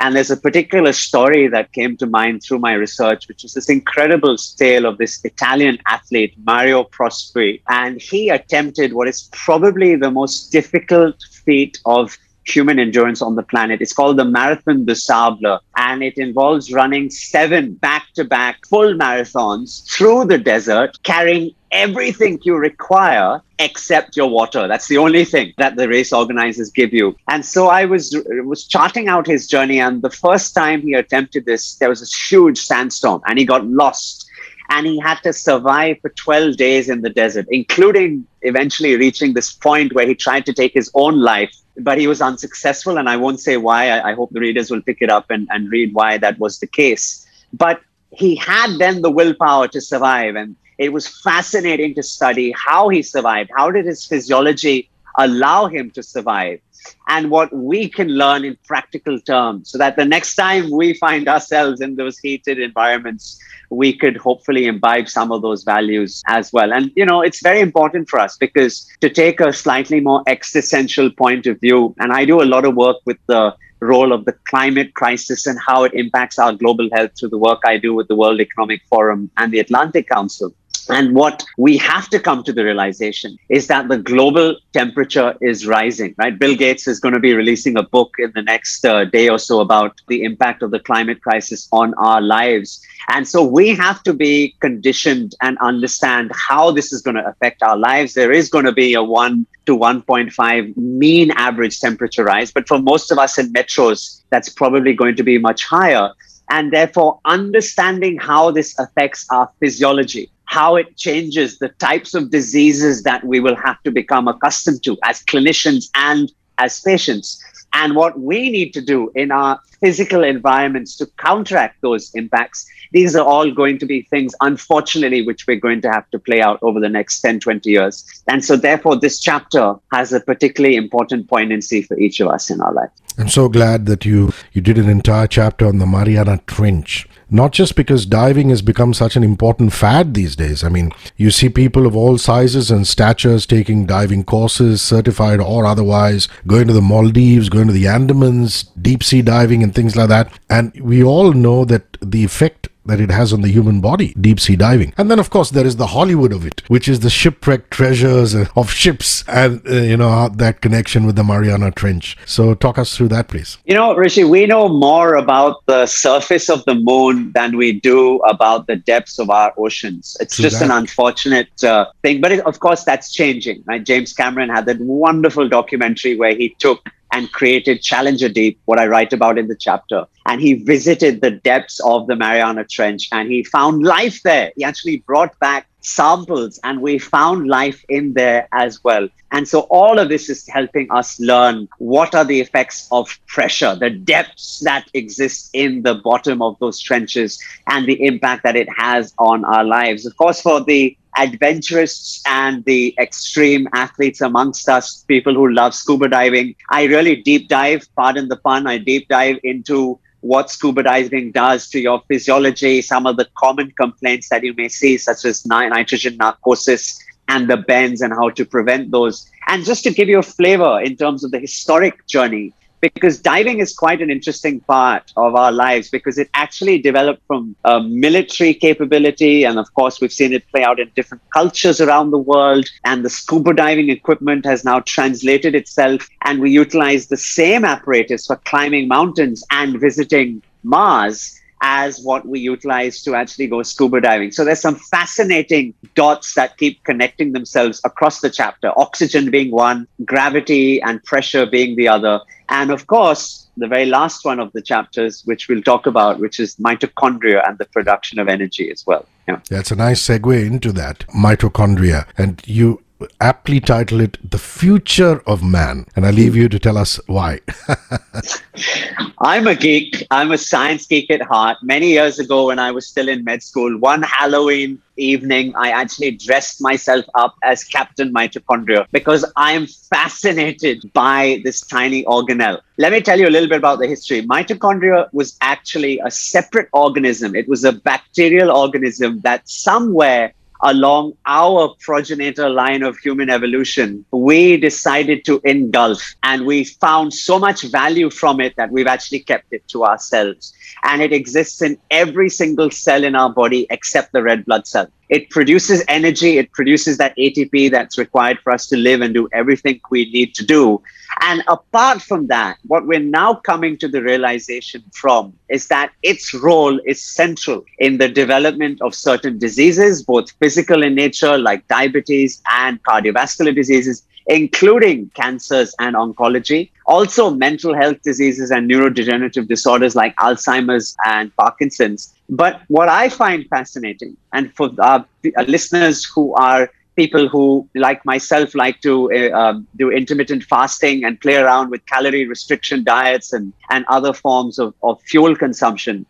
And 0.00 0.14
there's 0.14 0.30
a 0.30 0.36
particular 0.36 0.92
story 0.92 1.48
that 1.48 1.72
came 1.72 1.96
to 1.98 2.06
mind 2.06 2.42
through 2.42 2.58
my 2.58 2.74
research, 2.74 3.28
which 3.28 3.44
is 3.44 3.54
this 3.54 3.68
incredible 3.68 4.36
tale 4.36 4.86
of 4.86 4.98
this 4.98 5.24
Italian 5.24 5.78
athlete, 5.86 6.34
Mauro 6.44 6.84
Prosperi. 6.84 7.62
And 7.68 8.00
he 8.00 8.28
attempted 8.28 8.92
what 8.92 9.08
is 9.08 9.28
probably 9.32 9.96
the 9.96 10.10
most 10.10 10.52
difficult 10.52 11.16
feat 11.44 11.80
of 11.86 12.16
human 12.44 12.78
endurance 12.78 13.22
on 13.22 13.36
the 13.36 13.42
planet. 13.42 13.80
It's 13.80 13.92
called 13.92 14.16
the 14.16 14.24
Marathon 14.24 14.84
des 14.84 14.96
Sables, 14.96 15.60
and 15.76 16.02
it 16.02 16.18
involves 16.18 16.72
running 16.72 17.10
seven 17.10 17.74
back 17.74 18.06
to 18.14 18.24
back 18.24 18.66
full 18.66 18.94
marathons 18.94 19.88
through 19.90 20.24
the 20.24 20.38
desert, 20.38 20.98
carrying 21.02 21.54
everything 21.72 22.38
you 22.42 22.56
require 22.56 23.40
except 23.58 24.16
your 24.16 24.28
water. 24.28 24.68
That's 24.68 24.88
the 24.88 24.98
only 24.98 25.24
thing 25.24 25.52
that 25.58 25.76
the 25.76 25.88
race 25.88 26.12
organizers 26.12 26.70
give 26.70 26.92
you. 26.92 27.16
And 27.28 27.44
so 27.44 27.68
I 27.68 27.84
was 27.84 28.16
was 28.44 28.66
charting 28.66 29.08
out 29.08 29.26
his 29.26 29.46
journey, 29.46 29.80
and 29.80 30.02
the 30.02 30.10
first 30.10 30.54
time 30.54 30.82
he 30.82 30.94
attempted 30.94 31.46
this, 31.46 31.76
there 31.76 31.88
was 31.88 32.02
a 32.02 32.16
huge 32.28 32.60
sandstorm, 32.60 33.22
and 33.26 33.38
he 33.38 33.44
got 33.44 33.66
lost. 33.66 34.28
And 34.70 34.86
he 34.86 34.98
had 34.98 35.16
to 35.24 35.34
survive 35.34 35.98
for 36.00 36.08
12 36.10 36.56
days 36.56 36.88
in 36.88 37.02
the 37.02 37.10
desert, 37.10 37.46
including 37.50 38.26
eventually 38.40 38.96
reaching 38.96 39.34
this 39.34 39.52
point 39.52 39.92
where 39.92 40.06
he 40.06 40.14
tried 40.14 40.46
to 40.46 40.54
take 40.54 40.72
his 40.72 40.90
own 40.94 41.20
life 41.20 41.52
but 41.78 41.98
he 41.98 42.06
was 42.06 42.20
unsuccessful. 42.20 42.98
And 42.98 43.08
I 43.08 43.16
won't 43.16 43.40
say 43.40 43.56
why. 43.56 43.90
I, 43.90 44.10
I, 44.10 44.14
hope 44.14 44.30
the 44.30 44.40
readers 44.40 44.70
will 44.70 44.82
pick 44.82 44.98
it 45.00 45.10
up 45.10 45.30
and, 45.30 45.48
and 45.50 45.70
read 45.70 45.94
why 45.94 46.18
that 46.18 46.38
was 46.38 46.58
the 46.58 46.66
case. 46.66 47.26
But 47.52 47.80
he 48.10 48.36
had 48.36 48.78
then 48.78 49.02
the 49.02 49.10
willpower 49.10 49.68
to 49.68 49.80
survive. 49.80 50.36
And 50.36 50.56
it 50.82 50.92
was 50.92 51.06
fascinating 51.06 51.94
to 51.94 52.02
study 52.02 52.52
how 52.56 52.88
he 52.88 53.02
survived. 53.02 53.50
How 53.56 53.70
did 53.70 53.86
his 53.86 54.04
physiology 54.04 54.90
allow 55.16 55.66
him 55.66 55.92
to 55.92 56.02
survive? 56.02 56.60
And 57.06 57.30
what 57.30 57.52
we 57.52 57.88
can 57.88 58.08
learn 58.08 58.44
in 58.44 58.58
practical 58.66 59.20
terms 59.20 59.70
so 59.70 59.78
that 59.78 59.94
the 59.94 60.04
next 60.04 60.34
time 60.34 60.70
we 60.70 60.94
find 60.94 61.28
ourselves 61.28 61.80
in 61.80 61.94
those 61.94 62.18
heated 62.18 62.58
environments, 62.58 63.38
we 63.70 63.96
could 63.96 64.16
hopefully 64.16 64.66
imbibe 64.66 65.08
some 65.08 65.30
of 65.30 65.42
those 65.42 65.62
values 65.62 66.20
as 66.26 66.52
well. 66.52 66.72
And, 66.72 66.90
you 66.96 67.06
know, 67.06 67.20
it's 67.22 67.40
very 67.40 67.60
important 67.60 68.08
for 68.08 68.18
us 68.18 68.36
because 68.36 68.90
to 69.00 69.08
take 69.08 69.40
a 69.40 69.52
slightly 69.52 70.00
more 70.00 70.24
existential 70.26 71.10
point 71.10 71.46
of 71.46 71.60
view, 71.60 71.94
and 72.00 72.12
I 72.12 72.24
do 72.24 72.42
a 72.42 72.50
lot 72.54 72.64
of 72.64 72.74
work 72.74 72.96
with 73.06 73.18
the 73.28 73.54
role 73.80 74.12
of 74.12 74.24
the 74.24 74.34
climate 74.48 74.94
crisis 74.94 75.46
and 75.46 75.58
how 75.64 75.84
it 75.84 75.92
impacts 75.94 76.38
our 76.38 76.52
global 76.52 76.88
health 76.92 77.12
through 77.18 77.28
the 77.30 77.38
work 77.38 77.60
I 77.64 77.76
do 77.78 77.94
with 77.94 78.08
the 78.08 78.16
World 78.16 78.40
Economic 78.40 78.80
Forum 78.88 79.30
and 79.36 79.52
the 79.52 79.60
Atlantic 79.60 80.08
Council. 80.08 80.54
And 80.88 81.14
what 81.14 81.44
we 81.58 81.76
have 81.78 82.08
to 82.10 82.18
come 82.18 82.42
to 82.44 82.52
the 82.52 82.64
realization 82.64 83.38
is 83.48 83.66
that 83.68 83.88
the 83.88 83.98
global 83.98 84.56
temperature 84.72 85.34
is 85.40 85.66
rising, 85.66 86.14
right? 86.18 86.36
Bill 86.36 86.56
Gates 86.56 86.88
is 86.88 86.98
going 86.98 87.14
to 87.14 87.20
be 87.20 87.34
releasing 87.34 87.76
a 87.78 87.82
book 87.82 88.14
in 88.18 88.32
the 88.34 88.42
next 88.42 88.84
uh, 88.84 89.04
day 89.04 89.28
or 89.28 89.38
so 89.38 89.60
about 89.60 90.00
the 90.08 90.24
impact 90.24 90.62
of 90.62 90.70
the 90.70 90.80
climate 90.80 91.22
crisis 91.22 91.68
on 91.72 91.94
our 91.94 92.20
lives. 92.20 92.84
And 93.08 93.26
so 93.26 93.44
we 93.44 93.68
have 93.70 94.02
to 94.04 94.12
be 94.12 94.54
conditioned 94.60 95.34
and 95.40 95.56
understand 95.58 96.32
how 96.34 96.70
this 96.70 96.92
is 96.92 97.02
going 97.02 97.16
to 97.16 97.26
affect 97.26 97.62
our 97.62 97.76
lives. 97.76 98.14
There 98.14 98.32
is 98.32 98.48
going 98.48 98.64
to 98.64 98.72
be 98.72 98.94
a 98.94 99.02
1 99.02 99.46
to 99.66 99.76
1.5 99.76 100.76
mean 100.76 101.30
average 101.32 101.80
temperature 101.80 102.24
rise, 102.24 102.50
but 102.50 102.66
for 102.66 102.78
most 102.78 103.10
of 103.12 103.18
us 103.18 103.38
in 103.38 103.52
metros, 103.52 104.22
that's 104.30 104.48
probably 104.48 104.94
going 104.94 105.16
to 105.16 105.22
be 105.22 105.38
much 105.38 105.64
higher. 105.64 106.10
And 106.50 106.72
therefore, 106.72 107.20
understanding 107.24 108.18
how 108.18 108.50
this 108.50 108.78
affects 108.78 109.26
our 109.30 109.50
physiology 109.60 110.30
how 110.52 110.76
it 110.76 110.94
changes 110.98 111.58
the 111.58 111.70
types 111.70 112.12
of 112.12 112.30
diseases 112.30 113.04
that 113.04 113.24
we 113.24 113.40
will 113.40 113.56
have 113.56 113.82
to 113.82 113.90
become 113.90 114.28
accustomed 114.28 114.82
to 114.82 114.98
as 115.02 115.22
clinicians 115.22 115.88
and 115.94 116.30
as 116.58 116.78
patients. 116.80 117.42
And 117.72 117.96
what 117.96 118.20
we 118.20 118.50
need 118.50 118.74
to 118.74 118.82
do 118.82 119.10
in 119.14 119.30
our 119.30 119.58
physical 119.80 120.22
environments 120.22 120.94
to 120.98 121.06
counteract 121.16 121.80
those 121.80 122.14
impacts, 122.14 122.66
these 122.92 123.16
are 123.16 123.24
all 123.24 123.50
going 123.50 123.78
to 123.78 123.86
be 123.86 124.02
things, 124.02 124.34
unfortunately, 124.42 125.22
which 125.22 125.46
we're 125.46 125.56
going 125.68 125.80
to 125.80 125.90
have 125.90 126.10
to 126.10 126.18
play 126.18 126.42
out 126.42 126.58
over 126.60 126.80
the 126.80 126.90
next 126.90 127.22
10, 127.22 127.40
20 127.40 127.70
years. 127.70 128.22
And 128.28 128.44
so, 128.44 128.54
therefore, 128.54 128.96
this 128.96 129.20
chapter 129.20 129.74
has 129.90 130.12
a 130.12 130.20
particularly 130.20 130.76
important 130.76 131.30
poignancy 131.30 131.80
for 131.80 131.98
each 131.98 132.20
of 132.20 132.28
us 132.28 132.50
in 132.50 132.60
our 132.60 132.74
life. 132.74 132.90
I'm 133.16 133.30
so 133.30 133.48
glad 133.48 133.86
that 133.86 134.04
you, 134.04 134.34
you 134.52 134.60
did 134.60 134.76
an 134.76 134.90
entire 134.90 135.28
chapter 135.28 135.66
on 135.66 135.78
the 135.78 135.86
Mariana 135.86 136.42
Trench 136.46 137.08
not 137.32 137.52
just 137.52 137.74
because 137.74 138.04
diving 138.04 138.50
has 138.50 138.60
become 138.60 138.92
such 138.92 139.16
an 139.16 139.24
important 139.24 139.72
fad 139.72 140.12
these 140.12 140.36
days. 140.36 140.62
I 140.62 140.68
mean, 140.68 140.92
you 141.16 141.30
see 141.30 141.48
people 141.48 141.86
of 141.86 141.96
all 141.96 142.18
sizes 142.18 142.70
and 142.70 142.86
statures 142.86 143.46
taking 143.46 143.86
diving 143.86 144.22
courses, 144.24 144.82
certified 144.82 145.40
or 145.40 145.64
otherwise, 145.64 146.28
going 146.46 146.66
to 146.66 146.74
the 146.74 146.82
Maldives, 146.82 147.48
going 147.48 147.68
to 147.68 147.72
the 147.72 147.84
Andamans, 147.84 148.68
deep 148.80 149.02
sea 149.02 149.22
diving, 149.22 149.62
and 149.62 149.74
things 149.74 149.96
like 149.96 150.10
that. 150.10 150.30
And 150.50 150.78
we 150.78 151.02
all 151.02 151.32
know 151.32 151.64
that 151.64 151.96
the 152.02 152.22
effect 152.22 152.68
that 152.86 153.00
it 153.00 153.10
has 153.10 153.32
on 153.32 153.42
the 153.42 153.48
human 153.48 153.80
body, 153.80 154.14
deep 154.20 154.40
sea 154.40 154.56
diving. 154.56 154.92
And 154.96 155.10
then, 155.10 155.18
of 155.18 155.30
course, 155.30 155.50
there 155.50 155.66
is 155.66 155.76
the 155.76 155.88
Hollywood 155.88 156.32
of 156.32 156.44
it, 156.44 156.62
which 156.68 156.88
is 156.88 157.00
the 157.00 157.10
shipwreck 157.10 157.70
treasures 157.70 158.34
of 158.56 158.70
ships 158.70 159.24
and, 159.28 159.62
uh, 159.68 159.74
you 159.74 159.96
know, 159.96 160.28
that 160.28 160.60
connection 160.60 161.06
with 161.06 161.16
the 161.16 161.24
Mariana 161.24 161.70
Trench. 161.70 162.16
So, 162.26 162.54
talk 162.54 162.78
us 162.78 162.96
through 162.96 163.08
that, 163.08 163.28
please. 163.28 163.58
You 163.64 163.74
know, 163.74 163.94
Hrishi, 163.94 164.28
we 164.28 164.46
know 164.46 164.68
more 164.68 165.14
about 165.14 165.64
the 165.66 165.86
surface 165.86 166.48
of 166.48 166.64
the 166.64 166.74
moon 166.74 167.32
than 167.32 167.56
we 167.56 167.72
do 167.72 168.18
about 168.20 168.66
the 168.66 168.76
depths 168.76 169.18
of 169.18 169.30
our 169.30 169.52
oceans. 169.56 170.16
It's 170.20 170.36
just 170.36 170.58
that. 170.58 170.66
an 170.66 170.70
unfortunate 170.70 171.62
uh, 171.64 171.86
thing. 172.02 172.20
But 172.20 172.32
it, 172.32 172.46
of 172.46 172.60
course, 172.60 172.84
that's 172.84 173.12
changing, 173.12 173.62
right? 173.66 173.82
James 173.82 174.12
Cameron 174.12 174.48
had 174.48 174.66
that 174.66 174.80
wonderful 174.80 175.48
documentary 175.48 176.16
where 176.16 176.34
he 176.34 176.50
took 176.58 176.88
and 177.12 177.30
created 177.30 177.82
Challenger 177.82 178.28
Deep, 178.28 178.58
what 178.64 178.80
I 178.80 178.86
write 178.86 179.12
about 179.12 179.38
in 179.38 179.46
the 179.46 179.56
chapter. 179.56 180.06
And 180.26 180.40
he 180.40 180.54
visited 180.54 181.20
the 181.20 181.30
depths 181.30 181.78
of 181.80 182.06
the 182.06 182.16
Mariana 182.16 182.64
Trench 182.64 183.08
and 183.12 183.30
he 183.30 183.44
found 183.44 183.82
life 183.82 184.22
there. 184.22 184.52
He 184.56 184.64
actually 184.64 184.98
brought 184.98 185.38
back 185.38 185.68
samples 185.82 186.58
and 186.64 186.80
we 186.80 186.98
found 186.98 187.48
life 187.48 187.84
in 187.88 188.14
there 188.14 188.48
as 188.52 188.82
well. 188.82 189.08
And 189.32 189.46
so 189.46 189.60
all 189.62 189.98
of 189.98 190.08
this 190.08 190.30
is 190.30 190.46
helping 190.48 190.90
us 190.90 191.18
learn 191.20 191.68
what 191.78 192.14
are 192.14 192.24
the 192.24 192.40
effects 192.40 192.88
of 192.92 193.18
pressure, 193.26 193.74
the 193.74 193.90
depths 193.90 194.60
that 194.60 194.88
exist 194.94 195.50
in 195.52 195.82
the 195.82 195.96
bottom 195.96 196.40
of 196.40 196.58
those 196.60 196.80
trenches 196.80 197.42
and 197.66 197.86
the 197.86 198.04
impact 198.04 198.42
that 198.44 198.56
it 198.56 198.68
has 198.76 199.12
on 199.18 199.44
our 199.44 199.64
lives. 199.64 200.06
Of 200.06 200.16
course, 200.16 200.40
for 200.40 200.62
the 200.62 200.96
adventurous 201.16 202.22
and 202.26 202.64
the 202.64 202.94
extreme 202.98 203.68
athletes 203.72 204.20
amongst 204.20 204.68
us, 204.68 205.04
people 205.08 205.34
who 205.34 205.52
love 205.52 205.74
scuba 205.74 206.08
diving. 206.08 206.54
I 206.70 206.84
really 206.84 207.16
deep 207.16 207.48
dive, 207.48 207.86
pardon 207.96 208.28
the 208.28 208.36
pun, 208.36 208.66
I 208.66 208.78
deep 208.78 209.08
dive 209.08 209.38
into 209.42 209.98
what 210.20 210.50
scuba 210.50 210.84
diving 210.84 211.32
does 211.32 211.68
to 211.70 211.80
your 211.80 212.00
physiology, 212.08 212.80
some 212.80 213.06
of 213.06 213.16
the 213.16 213.28
common 213.36 213.72
complaints 213.72 214.28
that 214.28 214.44
you 214.44 214.54
may 214.54 214.68
see, 214.68 214.96
such 214.96 215.24
as 215.24 215.44
nitrogen 215.44 216.16
narcosis 216.16 216.98
and 217.28 217.48
the 217.48 217.56
bends 217.56 218.00
and 218.00 218.12
how 218.12 218.30
to 218.30 218.44
prevent 218.44 218.90
those. 218.90 219.28
And 219.48 219.64
just 219.64 219.82
to 219.84 219.90
give 219.90 220.08
you 220.08 220.18
a 220.18 220.22
flavor 220.22 220.80
in 220.80 220.96
terms 220.96 221.24
of 221.24 221.30
the 221.30 221.40
historic 221.40 222.06
journey, 222.06 222.52
because 222.82 223.20
diving 223.20 223.60
is 223.60 223.72
quite 223.72 224.02
an 224.02 224.10
interesting 224.10 224.58
part 224.60 225.12
of 225.16 225.36
our 225.36 225.52
lives 225.52 225.88
because 225.88 226.18
it 226.18 226.28
actually 226.34 226.82
developed 226.82 227.22
from 227.26 227.54
a 227.64 227.80
military 227.80 228.52
capability. 228.52 229.44
And 229.44 229.58
of 229.58 229.72
course, 229.74 230.00
we've 230.00 230.12
seen 230.12 230.32
it 230.32 230.46
play 230.50 230.64
out 230.64 230.80
in 230.80 230.90
different 230.96 231.22
cultures 231.32 231.80
around 231.80 232.10
the 232.10 232.18
world. 232.18 232.68
And 232.84 233.04
the 233.04 233.10
scuba 233.10 233.54
diving 233.54 233.88
equipment 233.88 234.44
has 234.44 234.64
now 234.64 234.80
translated 234.80 235.54
itself. 235.54 236.08
And 236.24 236.40
we 236.40 236.50
utilize 236.50 237.06
the 237.06 237.16
same 237.16 237.64
apparatus 237.64 238.26
for 238.26 238.36
climbing 238.36 238.88
mountains 238.88 239.44
and 239.50 239.80
visiting 239.80 240.42
Mars 240.64 241.40
as 241.62 242.00
what 242.00 242.26
we 242.26 242.40
utilize 242.40 243.02
to 243.04 243.14
actually 243.14 243.46
go 243.46 243.62
scuba 243.62 244.00
diving. 244.00 244.32
So 244.32 244.44
there's 244.44 244.60
some 244.60 244.74
fascinating 244.74 245.74
dots 245.94 246.34
that 246.34 246.58
keep 246.58 246.82
connecting 246.84 247.32
themselves 247.32 247.80
across 247.84 248.20
the 248.20 248.30
chapter, 248.30 248.72
oxygen 248.76 249.30
being 249.30 249.52
one, 249.52 249.86
gravity 250.04 250.82
and 250.82 251.02
pressure 251.04 251.46
being 251.46 251.76
the 251.76 251.88
other. 251.88 252.20
And 252.48 252.70
of 252.72 252.88
course, 252.88 253.46
the 253.56 253.68
very 253.68 253.86
last 253.86 254.24
one 254.24 254.40
of 254.40 254.52
the 254.52 254.60
chapters, 254.60 255.22
which 255.24 255.48
we'll 255.48 255.62
talk 255.62 255.86
about, 255.86 256.18
which 256.18 256.40
is 256.40 256.56
mitochondria 256.56 257.48
and 257.48 257.56
the 257.58 257.66
production 257.66 258.18
of 258.18 258.28
energy 258.28 258.70
as 258.70 258.84
well. 258.86 259.06
Yeah. 259.28 259.40
That's 259.48 259.70
a 259.70 259.76
nice 259.76 260.06
segue 260.06 260.44
into 260.44 260.72
that 260.72 261.06
mitochondria. 261.14 262.08
And 262.18 262.42
you 262.44 262.82
aptly 263.20 263.60
title 263.60 264.00
it 264.00 264.18
The 264.28 264.38
Future 264.38 265.22
of 265.26 265.42
Man. 265.42 265.86
And 265.96 266.06
I 266.06 266.10
leave 266.10 266.36
you 266.36 266.48
to 266.48 266.58
tell 266.58 266.76
us 266.76 267.00
why. 267.06 267.40
I'm 269.18 269.46
a 269.46 269.54
geek. 269.54 270.06
I'm 270.10 270.32
a 270.32 270.38
science 270.38 270.86
geek 270.86 271.10
at 271.10 271.22
heart. 271.22 271.58
Many 271.62 271.88
years 271.90 272.18
ago, 272.18 272.46
when 272.46 272.58
I 272.58 272.70
was 272.70 272.86
still 272.86 273.08
in 273.08 273.24
med 273.24 273.42
school, 273.42 273.78
one 273.78 274.02
Halloween 274.02 274.82
evening, 274.96 275.54
I 275.56 275.70
actually 275.70 276.12
dressed 276.12 276.60
myself 276.60 277.04
up 277.14 277.34
as 277.42 277.64
Captain 277.64 278.12
Mitochondria 278.12 278.86
because 278.92 279.24
I'm 279.36 279.66
fascinated 279.66 280.90
by 280.92 281.40
this 281.44 281.60
tiny 281.60 282.04
organelle. 282.04 282.60
Let 282.78 282.92
me 282.92 283.00
tell 283.00 283.18
you 283.18 283.28
a 283.28 283.30
little 283.30 283.48
bit 283.48 283.58
about 283.58 283.78
the 283.78 283.86
history. 283.86 284.22
Mitochondria 284.22 285.08
was 285.12 285.36
actually 285.40 286.00
a 286.04 286.10
separate 286.10 286.68
organism, 286.72 287.34
it 287.34 287.48
was 287.48 287.64
a 287.64 287.72
bacterial 287.72 288.50
organism 288.50 289.20
that 289.20 289.48
somewhere 289.48 290.34
along 290.62 291.14
our 291.26 291.74
progenitor 291.80 292.48
line 292.48 292.82
of 292.82 292.96
human 292.98 293.28
evolution, 293.28 294.04
we 294.12 294.56
decided 294.56 295.24
to 295.24 295.40
engulf 295.44 296.14
and 296.22 296.46
we 296.46 296.64
found 296.64 297.12
so 297.12 297.38
much 297.38 297.62
value 297.62 298.10
from 298.10 298.40
it 298.40 298.54
that 298.56 298.70
we've 298.70 298.86
actually 298.86 299.20
kept 299.20 299.52
it 299.52 299.66
to 299.68 299.84
ourselves. 299.84 300.54
And 300.84 301.02
it 301.02 301.12
exists 301.12 301.62
in 301.62 301.78
every 301.90 302.28
single 302.28 302.70
cell 302.70 303.04
in 303.04 303.14
our 303.14 303.30
body 303.30 303.66
except 303.70 304.12
the 304.12 304.22
red 304.22 304.44
blood 304.44 304.66
cell. 304.66 304.88
It 305.12 305.28
produces 305.28 305.84
energy, 305.88 306.38
it 306.38 306.50
produces 306.52 306.96
that 306.96 307.14
ATP 307.18 307.70
that's 307.70 307.98
required 307.98 308.38
for 308.42 308.50
us 308.50 308.66
to 308.68 308.78
live 308.78 309.02
and 309.02 309.12
do 309.12 309.28
everything 309.34 309.78
we 309.90 310.10
need 310.10 310.34
to 310.36 310.46
do. 310.46 310.80
And 311.20 311.44
apart 311.48 312.00
from 312.00 312.28
that, 312.28 312.56
what 312.66 312.86
we're 312.86 312.98
now 312.98 313.34
coming 313.34 313.76
to 313.76 313.88
the 313.88 314.02
realization 314.02 314.82
from 314.94 315.34
is 315.50 315.68
that 315.68 315.92
its 316.02 316.32
role 316.32 316.80
is 316.86 317.04
central 317.04 317.62
in 317.78 317.98
the 317.98 318.08
development 318.08 318.80
of 318.80 318.94
certain 318.94 319.38
diseases, 319.38 320.02
both 320.02 320.32
physical 320.40 320.82
in 320.82 320.94
nature, 320.94 321.36
like 321.36 321.68
diabetes 321.68 322.40
and 322.50 322.82
cardiovascular 322.82 323.54
diseases, 323.54 324.06
including 324.26 325.10
cancers 325.14 325.74
and 325.78 325.96
oncology, 325.96 326.70
also 326.86 327.30
mental 327.30 327.74
health 327.74 328.00
diseases 328.02 328.50
and 328.50 328.70
neurodegenerative 328.70 329.48
disorders 329.48 329.94
like 329.94 330.14
Alzheimer's 330.16 330.96
and 331.04 331.34
Parkinson's. 331.36 332.14
But 332.28 332.62
what 332.68 332.88
I 332.88 333.08
find 333.08 333.46
fascinating, 333.48 334.16
and 334.32 334.52
for 334.54 334.70
our 334.80 335.06
listeners 335.46 336.04
who 336.04 336.34
are 336.34 336.70
people 336.96 337.28
who, 337.28 337.68
like 337.74 338.04
myself, 338.04 338.54
like 338.54 338.80
to 338.82 339.10
uh, 339.12 339.30
um, 339.38 339.66
do 339.76 339.90
intermittent 339.90 340.44
fasting 340.44 341.04
and 341.04 341.20
play 341.20 341.36
around 341.36 341.70
with 341.70 341.84
calorie 341.86 342.26
restriction 342.26 342.84
diets 342.84 343.32
and, 343.32 343.52
and 343.70 343.84
other 343.88 344.12
forms 344.12 344.58
of, 344.58 344.74
of 344.82 345.00
fuel 345.02 345.34
consumption, 345.34 346.04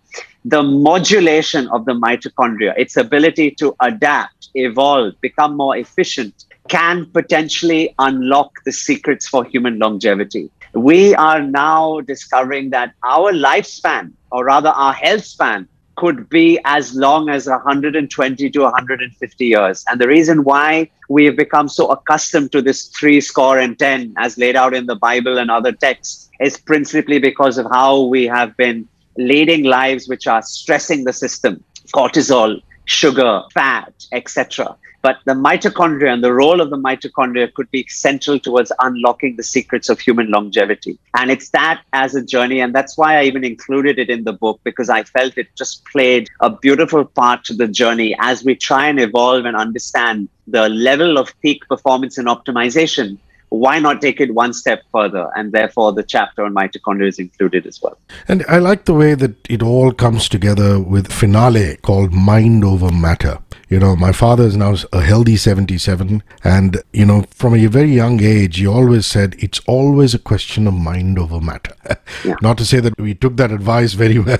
the 0.45 0.63
modulation 0.63 1.69
of 1.69 1.85
the 1.85 1.93
mitochondria, 1.93 2.75
its 2.77 2.97
ability 2.97 3.51
to 3.53 3.75
adapt, 3.81 4.49
evolve, 4.55 5.15
become 5.21 5.57
more 5.57 5.77
efficient, 5.77 6.47
can 6.73 7.05
potentially 7.13 7.95
unlock 7.99 8.65
the 8.65 8.73
secrets 8.73 9.29
for 9.29 9.45
human 9.45 9.79
longevity. 9.79 10.51
We 10.73 11.15
are 11.15 11.43
now 11.43 12.01
discovering 12.01 12.71
that 12.71 12.95
our 13.05 13.31
lifespan, 13.31 14.13
or 14.31 14.47
rather 14.47 14.71
our 14.71 14.95
health 14.95 15.27
span, 15.27 15.69
could 15.99 16.31
be 16.31 16.59
as 16.65 16.95
long 16.95 17.29
as 17.29 17.47
120 17.47 18.51
to 18.51 18.61
150 18.61 19.45
years. 19.45 19.85
And 19.87 20.01
the 20.01 20.09
reason 20.09 20.45
why 20.45 20.91
we 21.11 21.27
have 21.27 21.37
become 21.37 21.69
so 21.69 21.89
accustomed 21.89 22.53
to 22.53 22.63
this 22.63 22.87
three 22.87 23.21
score 23.21 23.59
and 23.59 23.79
10 23.79 24.15
as 24.17 24.39
laid 24.39 24.57
out 24.57 24.73
in 24.73 24.87
the 24.87 24.97
Bible 24.97 25.37
and 25.37 25.51
other 25.51 25.73
texts 25.73 26.31
is 26.41 26.57
principally 26.57 27.19
because 27.19 27.59
of 27.59 27.67
how 27.71 28.01
we 28.01 28.25
have 28.25 28.57
been 28.57 28.89
leading 29.19 29.65
lives 29.65 30.09
which 30.09 30.27
are 30.27 30.41
stressing 30.41 31.05
the 31.05 31.13
system 31.13 31.63
cortisol, 31.95 32.63
sugar, 32.87 33.43
fat, 33.53 33.93
etc. 34.13 34.75
But 35.03 35.19
the 35.25 35.35
mitochondria 35.35 36.13
and 36.13 36.23
the 36.23 36.33
role 36.33 36.61
of 36.61 36.71
the 36.71 36.77
mitochondria 36.77 37.53
could 37.53 37.71
be 37.73 37.85
central 37.89 38.39
towards 38.39 38.73
unlocking 38.81 39.37
the 39.37 39.43
secrets 39.43 39.89
of 39.89 39.99
human 39.99 40.31
longevity. 40.31 40.99
And 41.17 41.31
it's 41.31 41.51
that 41.51 41.83
as 41.93 42.15
a 42.15 42.25
journey. 42.25 42.61
And 42.61 42.73
that's 42.75 42.97
why 42.97 43.19
I 43.19 43.25
even 43.25 43.45
included 43.45 43.99
it 43.99 44.09
in 44.09 44.23
the 44.23 44.33
book, 44.33 44.61
because 44.63 44.89
I 44.89 45.03
felt 45.03 45.37
it 45.37 45.49
just 45.57 45.85
played 45.87 46.29
a 46.41 46.51
beautiful 46.51 47.05
part 47.05 47.45
to 47.45 47.55
the 47.55 47.67
journey 47.67 48.17
as 48.21 48.45
we 48.45 48.55
try 48.55 48.87
and 48.87 49.01
evolve 49.01 49.45
and 49.45 49.57
understand 49.57 50.29
the 50.47 50.69
level 50.69 51.19
of 51.19 51.39
peak 51.41 51.67
performance 51.69 52.17
and 52.17 52.29
optimization 52.29 53.19
why 53.53 53.79
not 53.79 54.01
take 54.01 54.21
it 54.21 54.33
one 54.35 54.53
step 54.53 54.83
further? 54.91 55.31
And 55.37 55.53
therefore, 55.53 55.93
the 55.93 56.03
chapter 56.03 56.45
on 56.45 56.55
mitochondria 56.55 57.09
is 57.09 57.19
included 57.19 57.67
as 57.67 57.83
well. 57.83 57.99
And 58.27 58.45
I 58.49 58.59
like 58.59 58.87
the 58.87 58.95
way 58.95 59.15
that 59.15 59.35
it 59.49 59.63
all 59.63 59.93
comes 59.93 60.29
together 60.29 60.81
with 60.81 61.13
finale 61.13 61.77
called 61.83 62.13
Mind 62.13 62.65
Over 62.65 62.91
Matter. 62.91 63.39
You 63.69 63.79
know, 63.79 63.97
my 63.97 64.13
father 64.13 64.45
is 64.45 64.57
now 64.57 64.75
a 64.93 65.01
healthy 65.01 65.37
77. 65.37 66.23
And, 66.45 66.83
you 66.93 67.07
know, 67.07 67.25
from 67.31 67.55
a 67.55 67.67
very 67.67 67.91
young 67.91 68.23
age, 68.23 68.59
he 68.59 68.67
always 68.67 69.07
said 69.07 69.37
it's 69.39 69.61
always 69.67 70.15
a 70.15 70.19
question 70.19 70.67
of 70.67 70.75
mind 70.75 71.19
over 71.19 71.41
matter. 71.41 71.75
Yeah. 72.25 72.37
Not 72.43 72.59
to 72.59 72.65
say 72.65 72.79
that 72.79 72.99
we 73.01 73.15
took 73.15 73.37
that 73.39 73.51
advice 73.51 73.95
very 73.95 74.19
well, 74.19 74.39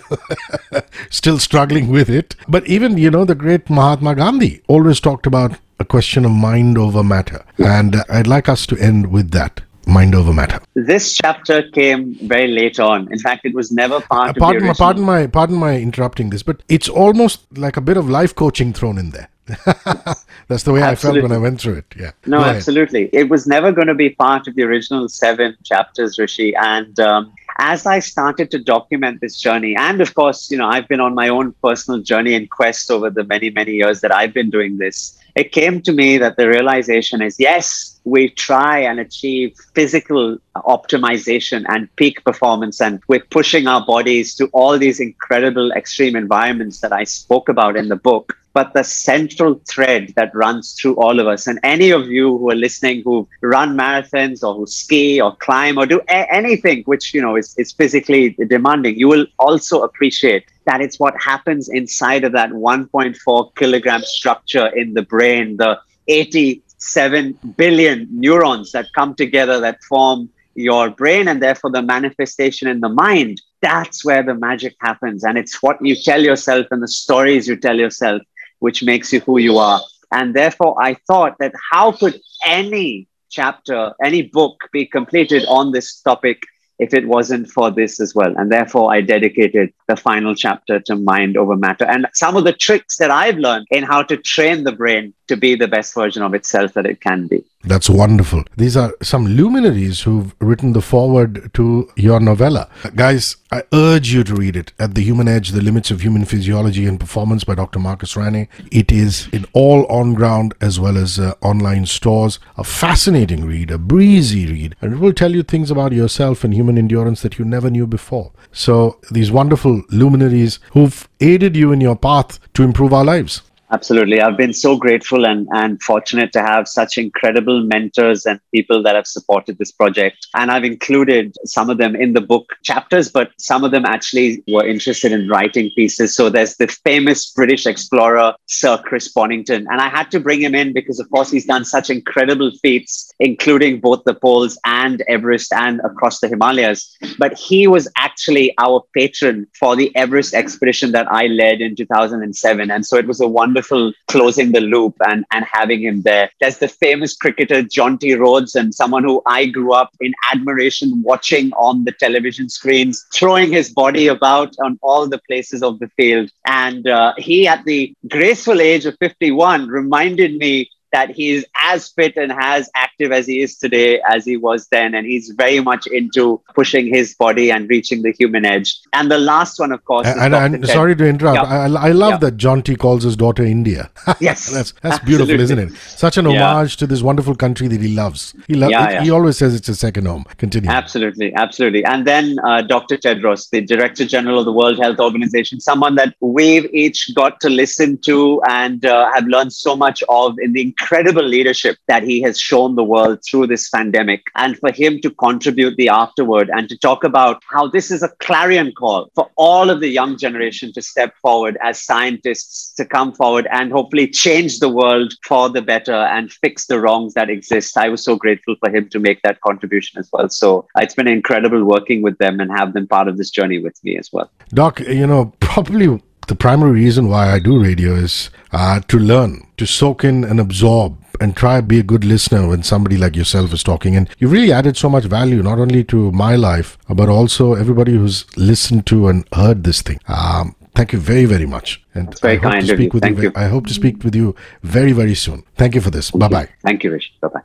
still 1.11 1.39
struggling 1.39 1.89
with 1.89 2.09
it. 2.09 2.37
But 2.47 2.67
even, 2.67 2.97
you 2.97 3.11
know, 3.11 3.25
the 3.25 3.35
great 3.35 3.69
Mahatma 3.69 4.15
Gandhi 4.15 4.63
always 4.69 5.01
talked 5.01 5.27
about 5.27 5.59
a 5.83 5.85
question 5.85 6.25
of 6.25 6.31
mind 6.31 6.79
over 6.79 7.03
matter. 7.03 7.45
And 7.59 7.97
I'd 8.09 8.27
like 8.27 8.49
us 8.49 8.67
to 8.69 8.79
end 8.79 9.13
with 9.13 9.31
that 9.33 9.61
mind 9.87 10.15
over 10.15 10.33
matter. 10.33 10.61
This 10.75 11.15
chapter 11.15 11.69
came 11.71 12.15
very 12.27 12.49
late 12.49 12.79
on. 12.81 13.13
In 13.13 13.19
fact, 13.19 13.45
it 13.45 13.55
was 13.55 13.71
never 13.73 14.01
part 14.01 14.31
uh, 14.31 14.33
pardon, 14.39 14.69
of 14.69 14.77
the 14.77 14.83
Pardon 14.83 15.03
my, 15.03 15.27
pardon 15.27 15.57
my 15.57 15.77
interrupting 15.77 16.31
this, 16.31 16.43
but 16.43 16.63
it's 16.69 16.89
almost 16.89 17.41
like 17.59 17.77
a 17.77 17.81
bit 17.81 17.97
of 17.97 18.09
life 18.09 18.35
coaching 18.35 18.73
thrown 18.73 18.97
in 18.97 19.11
there. 19.11 19.29
That's 20.53 20.65
the 20.65 20.73
way 20.73 20.83
absolutely. 20.83 21.21
I 21.21 21.23
felt 21.23 21.31
when 21.31 21.39
I 21.39 21.41
went 21.41 21.61
through 21.63 21.77
it. 21.77 21.95
Yeah. 21.99 22.13
No, 22.27 22.41
absolutely. 22.41 23.09
It 23.15 23.31
was 23.31 23.47
never 23.47 23.73
going 23.73 23.87
to 23.87 23.95
be 23.95 24.11
part 24.11 24.47
of 24.47 24.55
the 24.55 24.65
original 24.65 25.09
seven 25.09 25.57
chapters, 25.65 26.19
Hrishi. 26.19 26.53
And 26.55 27.01
um, 27.01 27.33
as 27.59 27.87
I 27.87 28.01
started 28.01 28.51
to 28.51 28.59
document 28.59 29.23
this 29.23 29.41
journey, 29.41 29.75
and 29.75 30.03
of 30.03 30.15
course, 30.15 30.51
you 30.51 30.59
know, 30.59 30.69
I've 30.69 30.89
been 30.89 31.01
on 31.01 31.15
my 31.15 31.31
own 31.31 31.53
personal 31.63 32.03
journey 32.03 32.35
and 32.35 32.51
quest 32.51 32.91
over 32.91 33.09
the 33.09 33.25
many, 33.25 33.49
many 33.49 33.73
years 33.73 34.03
that 34.03 34.15
I've 34.15 34.35
been 34.35 34.51
doing 34.51 34.77
this. 34.77 35.19
It 35.35 35.53
came 35.53 35.81
to 35.83 35.93
me 35.93 36.19
that 36.19 36.37
the 36.37 36.47
realization 36.47 37.23
is 37.23 37.41
yes, 37.41 37.99
we 38.05 38.29
try 38.29 38.81
and 38.81 39.01
achieve 39.01 39.57
physical 39.75 40.37
optimization 40.57 41.65
and 41.71 41.89
peak 41.97 42.23
performance, 42.25 42.79
and 42.83 43.01
we're 43.09 43.25
pushing 43.31 43.67
our 43.67 43.87
bodies 43.87 44.35
to 44.35 44.49
all 44.49 44.77
these 44.77 45.01
incredible 45.01 45.73
extreme 45.73 46.15
environments 46.15 46.81
that 46.81 46.93
I 46.93 47.05
spoke 47.05 47.49
about 47.49 47.79
in 47.79 47.89
the 47.89 47.97
book 47.97 48.37
but 48.55 48.73
the 48.75 48.85
central 48.85 49.61
thread 49.69 50.13
that 50.17 50.35
runs 50.35 50.75
through 50.75 50.95
all 50.97 51.21
of 51.21 51.27
us. 51.27 51.47
And 51.47 51.59
any 51.63 51.91
of 51.91 52.09
you 52.09 52.37
who 52.39 52.51
are 52.51 52.55
listening 52.55 53.03
who 53.03 53.29
run 53.41 53.77
marathons 53.77 54.43
or 54.43 54.55
who 54.55 54.67
ski 54.67 55.21
or 55.21 55.35
climb 55.37 55.79
or 55.79 55.87
do 55.87 56.01
a- 56.09 56.35
anything 56.35 56.83
which 56.85 57.15
you 57.15 57.23
know 57.23 57.37
is, 57.37 57.55
is 57.59 57.73
physically 57.73 58.37
demanding, 58.49 58.99
you 58.99 59.09
will 59.09 59.27
also 59.39 59.83
appreciate 59.83 60.45
that 60.67 60.81
it's 60.81 61.01
what 61.01 61.15
happens 61.21 61.69
inside 61.69 62.25
of 62.25 62.33
that 62.33 62.51
1.4 62.51 63.57
kilogram 63.57 64.03
structure 64.03 64.67
in 64.69 64.95
the 64.95 65.03
brain, 65.03 65.57
the 65.57 65.79
87 66.09 67.39
billion 67.57 68.09
neurons 68.11 68.73
that 68.73 68.93
come 68.95 69.15
together 69.15 69.61
that 69.61 69.83
form 69.85 70.29
your 70.55 70.91
brain 70.91 71.29
and 71.29 71.43
therefore 71.43 71.71
the 71.71 71.81
manifestation 71.81 72.69
in 72.69 72.81
the 72.81 72.89
mind 72.89 73.41
that's 73.63 74.05
where 74.05 74.23
the 74.23 74.35
magic 74.35 74.75
happens 74.81 75.25
and 75.25 75.39
it's 75.39 75.63
what 75.63 75.79
you 75.81 75.97
tell 75.97 76.21
yourself 76.21 76.67
and 76.71 76.83
the 76.83 76.89
stories 76.89 77.49
you 77.49 77.57
tell 77.57 77.79
yourself 77.79 78.21
which 78.63 78.83
makes 78.83 79.13
you 79.13 79.21
who 79.21 79.39
you 79.39 79.59
are. 79.59 79.81
And 80.13 80.35
therefore, 80.35 80.77
I 80.81 80.95
thought 81.09 81.37
that 81.41 81.53
how 81.71 81.93
could 81.93 82.21
any 82.45 83.09
chapter, 83.31 83.93
any 84.03 84.23
book 84.23 84.69
be 84.73 84.87
completed 84.87 85.45
on 85.49 85.73
this 85.73 86.01
topic 86.01 86.43
if 86.79 86.95
it 86.95 87.07
wasn't 87.07 87.49
for 87.49 87.71
this 87.71 88.01
as 88.01 88.15
well. 88.15 88.33
And 88.37 88.51
therefore, 88.51 88.93
I 88.93 89.01
dedicated 89.01 89.73
the 89.89 89.97
final 89.97 90.35
chapter 90.35 90.81
to 90.81 90.97
mind 90.97 91.37
over 91.37 91.57
matter 91.57 91.85
and 91.85 92.07
some 92.13 92.37
of 92.37 92.45
the 92.45 92.53
tricks 92.53 92.97
that 92.99 93.11
I've 93.11 93.39
learned 93.39 93.67
in 93.71 93.83
how 93.83 94.03
to 94.05 94.17
train 94.17 94.65
the 94.65 94.73
brain 94.73 95.15
to 95.29 95.37
be 95.37 95.55
the 95.55 95.69
best 95.69 95.95
version 95.95 96.23
of 96.23 96.35
itself 96.35 96.75
that 96.75 96.87
it 96.87 97.01
can 97.01 97.27
be. 97.27 97.45
That's 97.65 97.89
wonderful. 97.89 98.43
These 98.57 98.77
are 98.77 98.93
some 99.03 99.27
luminaries 99.27 100.03
who've 100.03 100.35
written 100.41 100.73
the 100.73 100.83
foreword 100.83 101.55
to 101.55 101.89
your 101.97 102.19
novella. 102.19 102.69
Guys, 102.97 103.37
I 103.53 103.63
urge 103.73 104.13
you 104.13 104.25
to 104.25 104.35
read 104.35 104.57
it. 104.57 104.73
At 104.79 104.95
the 104.95 105.03
Human 105.03 105.29
Edge, 105.29 105.51
The 105.51 105.63
Limits 105.63 105.91
of 105.91 106.01
Human 106.01 106.25
Physiology 106.25 106.87
and 106.87 106.99
Performance 106.99 107.45
by 107.45 107.55
Dr. 107.55 107.79
Marcus 107.79 108.17
Ranney. 108.17 108.49
It 108.73 108.91
is 108.91 109.29
in 109.33 109.47
all 109.53 109.87
on 109.87 110.15
ground 110.15 110.55
as 110.61 110.81
well 110.81 110.99
as 110.99 111.21
uh, 111.21 111.35
online 111.41 111.87
stores. 111.87 112.41
A 112.57 112.65
fascinating 112.65 113.45
read, 113.45 113.71
a 113.71 113.79
breezy 113.79 114.47
read, 114.47 114.75
and 114.81 114.95
it 114.95 114.99
will 114.99 115.13
tell 115.13 115.33
you 115.33 115.43
things 115.43 115.71
about 115.71 115.93
yourself 115.93 116.43
and 116.43 116.53
human 116.53 116.79
endurance 116.79 117.23
that 117.23 117.39
you 117.39 117.45
never 117.45 117.71
knew 117.71 117.87
before. 117.87 118.33
So, 118.51 118.99
these 119.11 119.31
wonderful 119.31 119.83
luminaries 119.91 120.59
who've 120.73 121.09
aided 121.21 121.57
you 121.57 121.71
in 121.71 121.81
your 121.81 121.97
path 121.97 122.41
to 122.55 122.63
improve 122.65 122.93
our 122.93 123.05
lives. 123.05 123.43
Absolutely. 123.73 124.21
I've 124.21 124.37
been 124.37 124.53
so 124.53 124.77
grateful 124.77 125.25
and, 125.25 125.49
and 125.55 125.83
fortunate 125.83 126.31
to 126.33 126.43
have 126.43 126.69
such 126.69 126.99
incredible 126.99 127.63
mentors 127.63 128.27
and 128.27 128.39
people 128.53 128.83
that 128.83 128.95
have 128.95 129.07
supported 129.07 129.57
this 129.57 129.73
project. 129.73 130.27
And 130.35 130.51
I've 130.51 130.65
included 130.65 131.35
some 131.47 131.71
of 131.71 131.79
them 131.79 131.97
in 131.97 132.13
the 132.13 132.21
book 132.21 132.53
chapters, 132.63 133.11
but 133.11 133.31
some 133.39 133.65
of 133.65 133.71
them 133.71 133.87
actually 133.87 134.45
were 134.47 134.67
interested 134.67 135.11
in 135.11 135.27
writing 135.27 135.71
pieces. 135.75 136.15
So 136.15 136.29
there's 136.29 136.57
the 136.57 136.69
famous 136.85 137.33
British 137.33 137.65
explorer, 137.65 138.35
Sir 138.45 138.77
Chris 138.77 139.11
Bonington. 139.11 139.67
And 139.71 139.81
I 139.81 139.89
had 139.89 140.11
to 140.11 140.21
bring 140.21 140.43
him 140.43 140.55
in 140.55 140.75
because, 140.75 141.01
of 141.01 141.09
course, 141.09 141.31
he's 141.31 141.47
done 141.47 141.65
such 141.65 141.89
incredible 141.89 142.53
feats, 142.61 143.11
including 143.21 143.81
both 143.81 144.05
the 144.05 144.15
poles 144.15 144.59
and 144.67 145.03
Everest 145.09 145.51
and 145.51 145.81
across 145.81 146.21
the 146.21 146.29
Himalayas. 146.29 146.95
But 147.19 147.39
he 147.39 147.67
was 147.67 147.89
actually 147.97 148.53
our 148.59 148.85
patron 148.95 149.47
for 149.59 149.77
the 149.77 149.97
Everest 149.97 150.35
expedition 150.35 150.93
that 150.93 151.11
I 151.11 151.29
led 151.29 151.63
in 151.63 151.75
2007. 151.75 152.71
And 152.71 152.85
so 152.85 152.99
it 152.99 153.07
was 153.07 153.23
a 153.23 153.27
wonderful 153.27 153.62
wonderful 153.63 153.93
closing 154.09 154.53
the 154.53 154.61
loop 154.61 154.95
and, 155.07 155.25
and 155.31 155.45
having 155.51 155.83
him 155.83 156.03
there. 156.03 156.31
There's 156.41 156.59
the 156.59 156.69
famous 156.69 157.17
cricketer 157.17 157.63
Jonty 157.63 158.19
Rhodes 158.19 158.55
and 158.55 158.75
someone 158.75 159.05
who 159.05 159.23
I 159.27 159.47
grew 159.47 159.73
up 159.73 159.91
in 160.01 160.13
admiration 160.33 161.03
watching 161.03 161.53
on 161.53 161.85
the 161.85 161.93
television 161.93 162.49
screens, 162.49 163.05
throwing 163.13 163.53
his 163.53 163.71
body 163.71 164.09
about 164.09 164.55
on 164.65 164.79
all 164.83 165.09
the 165.09 165.21
places 165.27 165.63
of 165.63 165.79
the 165.79 165.89
field. 165.97 166.31
And 166.47 166.87
uh, 166.87 167.15
he, 167.19 167.47
at 167.47 167.65
the 167.65 167.95
graceful 168.09 168.61
age 168.61 168.85
of 168.87 168.97
51, 168.99 169.69
reminded 169.69 170.37
me 170.37 170.69
that 170.93 171.11
he's 171.11 171.45
as 171.57 171.89
fit 171.89 172.17
and 172.17 172.33
as 172.33 172.71
active 172.75 173.13
as 173.13 173.27
he 173.27 173.41
is 173.41 173.59
today 173.59 174.01
as 174.09 174.25
he 174.25 174.37
was 174.37 174.69
then. 174.69 174.95
And 174.95 175.07
he's 175.07 175.31
very 175.31 175.61
much 175.61 175.87
into 175.87 176.41
pushing 176.55 176.87
his 176.87 177.15
body 177.15 177.51
and 177.51 177.69
reaching 177.69 178.03
the 178.03 178.13
human 178.13 178.45
edge. 178.45 178.79
And 178.93 179.11
the 179.11 179.19
last 179.19 179.59
one, 179.59 179.73
of 179.73 179.85
course, 179.85 180.07
and, 180.07 180.35
and 180.35 180.67
sorry 180.69 180.95
to 180.97 181.07
interrupt. 181.07 181.37
Yeah. 181.37 181.45
I, 181.45 181.89
I, 181.89 181.93
love 181.93 182.15
yeah. 182.15 182.31
that 182.31 182.37
Jonty 182.37 182.79
calls 182.79 183.03
his 183.03 183.17
daughter 183.17 183.45
India. 183.45 183.91
Yes, 184.21 184.51
that's 184.51 184.73
that's 184.83 184.99
beautiful, 185.05 185.41
isn't 185.41 185.59
it? 185.59 185.73
Such 185.73 186.17
an 186.17 186.27
homage 186.27 186.75
yeah. 186.75 186.79
to 186.79 186.87
this 186.87 187.03
wonderful 187.03 187.35
country 187.35 187.67
that 187.69 187.81
he 187.81 187.95
loves. 187.95 188.35
He 188.47 188.55
loves. 188.55 189.03
He 189.03 189.11
always 189.11 189.39
says 189.39 189.55
it's 189.55 189.69
a 189.69 189.75
second 189.75 190.07
home. 190.07 190.25
Continue. 190.37 190.71
Absolutely, 190.71 191.35
absolutely. 191.35 191.85
And 191.85 192.07
then 192.07 192.39
uh, 192.45 192.63
Dr. 192.63 192.97
Tedros, 192.97 193.51
the 193.51 193.63
Director 193.63 194.05
General 194.05 194.41
of 194.41 194.45
the 194.45 194.53
World 194.53 194.79
Health 194.79 195.01
Organization, 195.01 195.61
someone 195.61 195.95
that 195.97 196.15
we've 196.21 196.67
each 196.73 197.15
got 197.15 197.41
to 197.41 197.49
listen 197.49 197.99
to 197.99 198.41
and 198.49 198.85
uh, 198.85 199.11
have 199.13 199.27
learned 199.27 199.53
so 199.53 199.75
much 199.75 200.03
of 200.09 200.39
in 200.39 200.53
the 200.53 200.63
incredible 200.83 201.23
leadership 201.23 201.77
that 201.87 202.03
he 202.03 202.21
has 202.23 202.41
shown 202.41 202.75
the 202.75 202.85
world 202.85 203.21
through 203.25 203.47
this 203.47 203.69
pandemic. 203.71 204.23
And 204.35 204.59
for 204.59 204.73
him 204.73 205.01
to 205.03 205.11
contribute 205.11 205.77
the 205.77 205.89
afterward 205.89 206.51
and 206.53 206.69
to 206.69 206.77
talk 206.77 207.05
about 207.05 207.43
how 207.51 207.69
this 207.69 207.91
is 207.91 208.03
a 208.03 208.09
clarion 208.21 208.73
call 208.73 209.09
for 209.15 209.31
all 209.37 209.71
of 209.71 209.81
the 209.81 209.89
young 209.89 210.19
generation 210.19 210.73
to 210.73 210.83
step 210.83 211.15
forward 211.23 211.57
as 211.63 211.81
scientists 211.81 212.75
to 212.75 212.85
come 212.85 213.13
forward 213.13 213.47
and 213.53 213.71
hopefully 213.71 214.09
change 214.09 214.59
the 214.59 214.69
world 214.69 215.15
for 215.25 215.49
the 215.49 215.63
better 215.63 215.95
and 216.17 216.33
fix 216.33 216.67
the 216.67 216.81
wrongs 216.81 217.15
that 217.15 217.31
exist. 217.31 217.79
I 217.79 217.89
was 217.89 218.05
so 218.05 218.17
grateful 218.17 218.57
for 218.59 218.71
him 218.75 218.89
to 218.91 218.99
make 218.99 219.23
that 219.23 219.41
contribution 219.41 220.01
as 220.01 220.09
well. 220.13 220.29
So 220.29 220.67
uh, 220.77 220.83
it's 220.83 220.95
been 220.95 221.09
incredible 221.09 221.65
working 221.65 222.03
with 222.03 222.19
them 222.19 222.41
and 222.41 222.51
have 222.51 222.73
them 222.73 222.89
part 222.89 223.07
of 223.07 223.17
this 223.19 223.31
journey 223.31 223.61
with 223.61 223.79
me 223.85 223.99
as 223.99 224.11
well. 224.13 224.31
Doc, 224.49 224.81
you 224.81 225.07
know, 225.07 225.33
probably 225.41 226.03
the 226.29 226.35
primary 226.35 226.73
reason 226.73 227.09
why 227.09 227.31
I 227.33 227.39
do 227.39 227.63
radio 227.63 227.95
is 227.95 228.31
uh, 228.53 228.81
to 228.89 228.99
learn, 228.99 229.47
to 229.57 229.67
soak 229.67 230.05
in 230.05 230.25
and 230.25 230.41
absorb 230.41 230.97
and 231.21 231.37
try 231.37 231.57
to 231.57 231.63
be 231.63 231.79
a 231.79 231.83
good 231.83 232.05
listener 232.05 232.49
when 232.49 232.63
somebody 232.63 232.97
like 232.97 233.17
yourself 233.17 233.53
is 233.53 233.63
talking. 233.63 233.97
And 233.97 234.09
you 234.19 234.29
really 234.29 234.53
added 234.53 234.77
so 234.77 234.89
much 234.89 235.05
value, 235.05 235.43
not 235.43 235.59
only 235.59 235.85
to 235.85 236.11
my 236.13 236.37
life, 236.37 236.79
but 236.89 237.09
also 237.09 237.55
everybody 237.55 237.93
who's 237.93 238.25
listened 238.37 238.87
to 238.87 239.09
and 239.09 239.27
heard 239.33 239.65
this 239.65 239.83
thing. 239.83 240.01
Um, 240.09 240.57
thank 240.75 240.93
you 240.93 240.99
very, 240.99 241.25
very 241.25 241.47
much. 241.47 241.83
And 241.95 242.09
That's 242.09 242.21
very 242.21 242.39
I 242.39 242.41
kind 242.41 242.71
of 242.71 242.81
you. 242.81 242.91
Thank 242.91 243.21
you. 243.21 243.33
I 243.37 243.47
hope 243.47 243.67
to 243.67 243.75
speak 243.75 244.03
with 244.03 244.15
you 244.15 244.35
very, 244.63 244.93
very 244.93 245.15
soon. 245.15 245.45
Thank 245.57 245.75
you 245.75 245.81
for 245.81 245.91
this. 245.91 246.11
Bye 246.11 246.29
bye. 246.29 246.49
Thank 246.63 246.85
you, 246.85 246.93
Rich. 246.93 247.13
Bye 247.21 247.29
bye. 247.29 247.43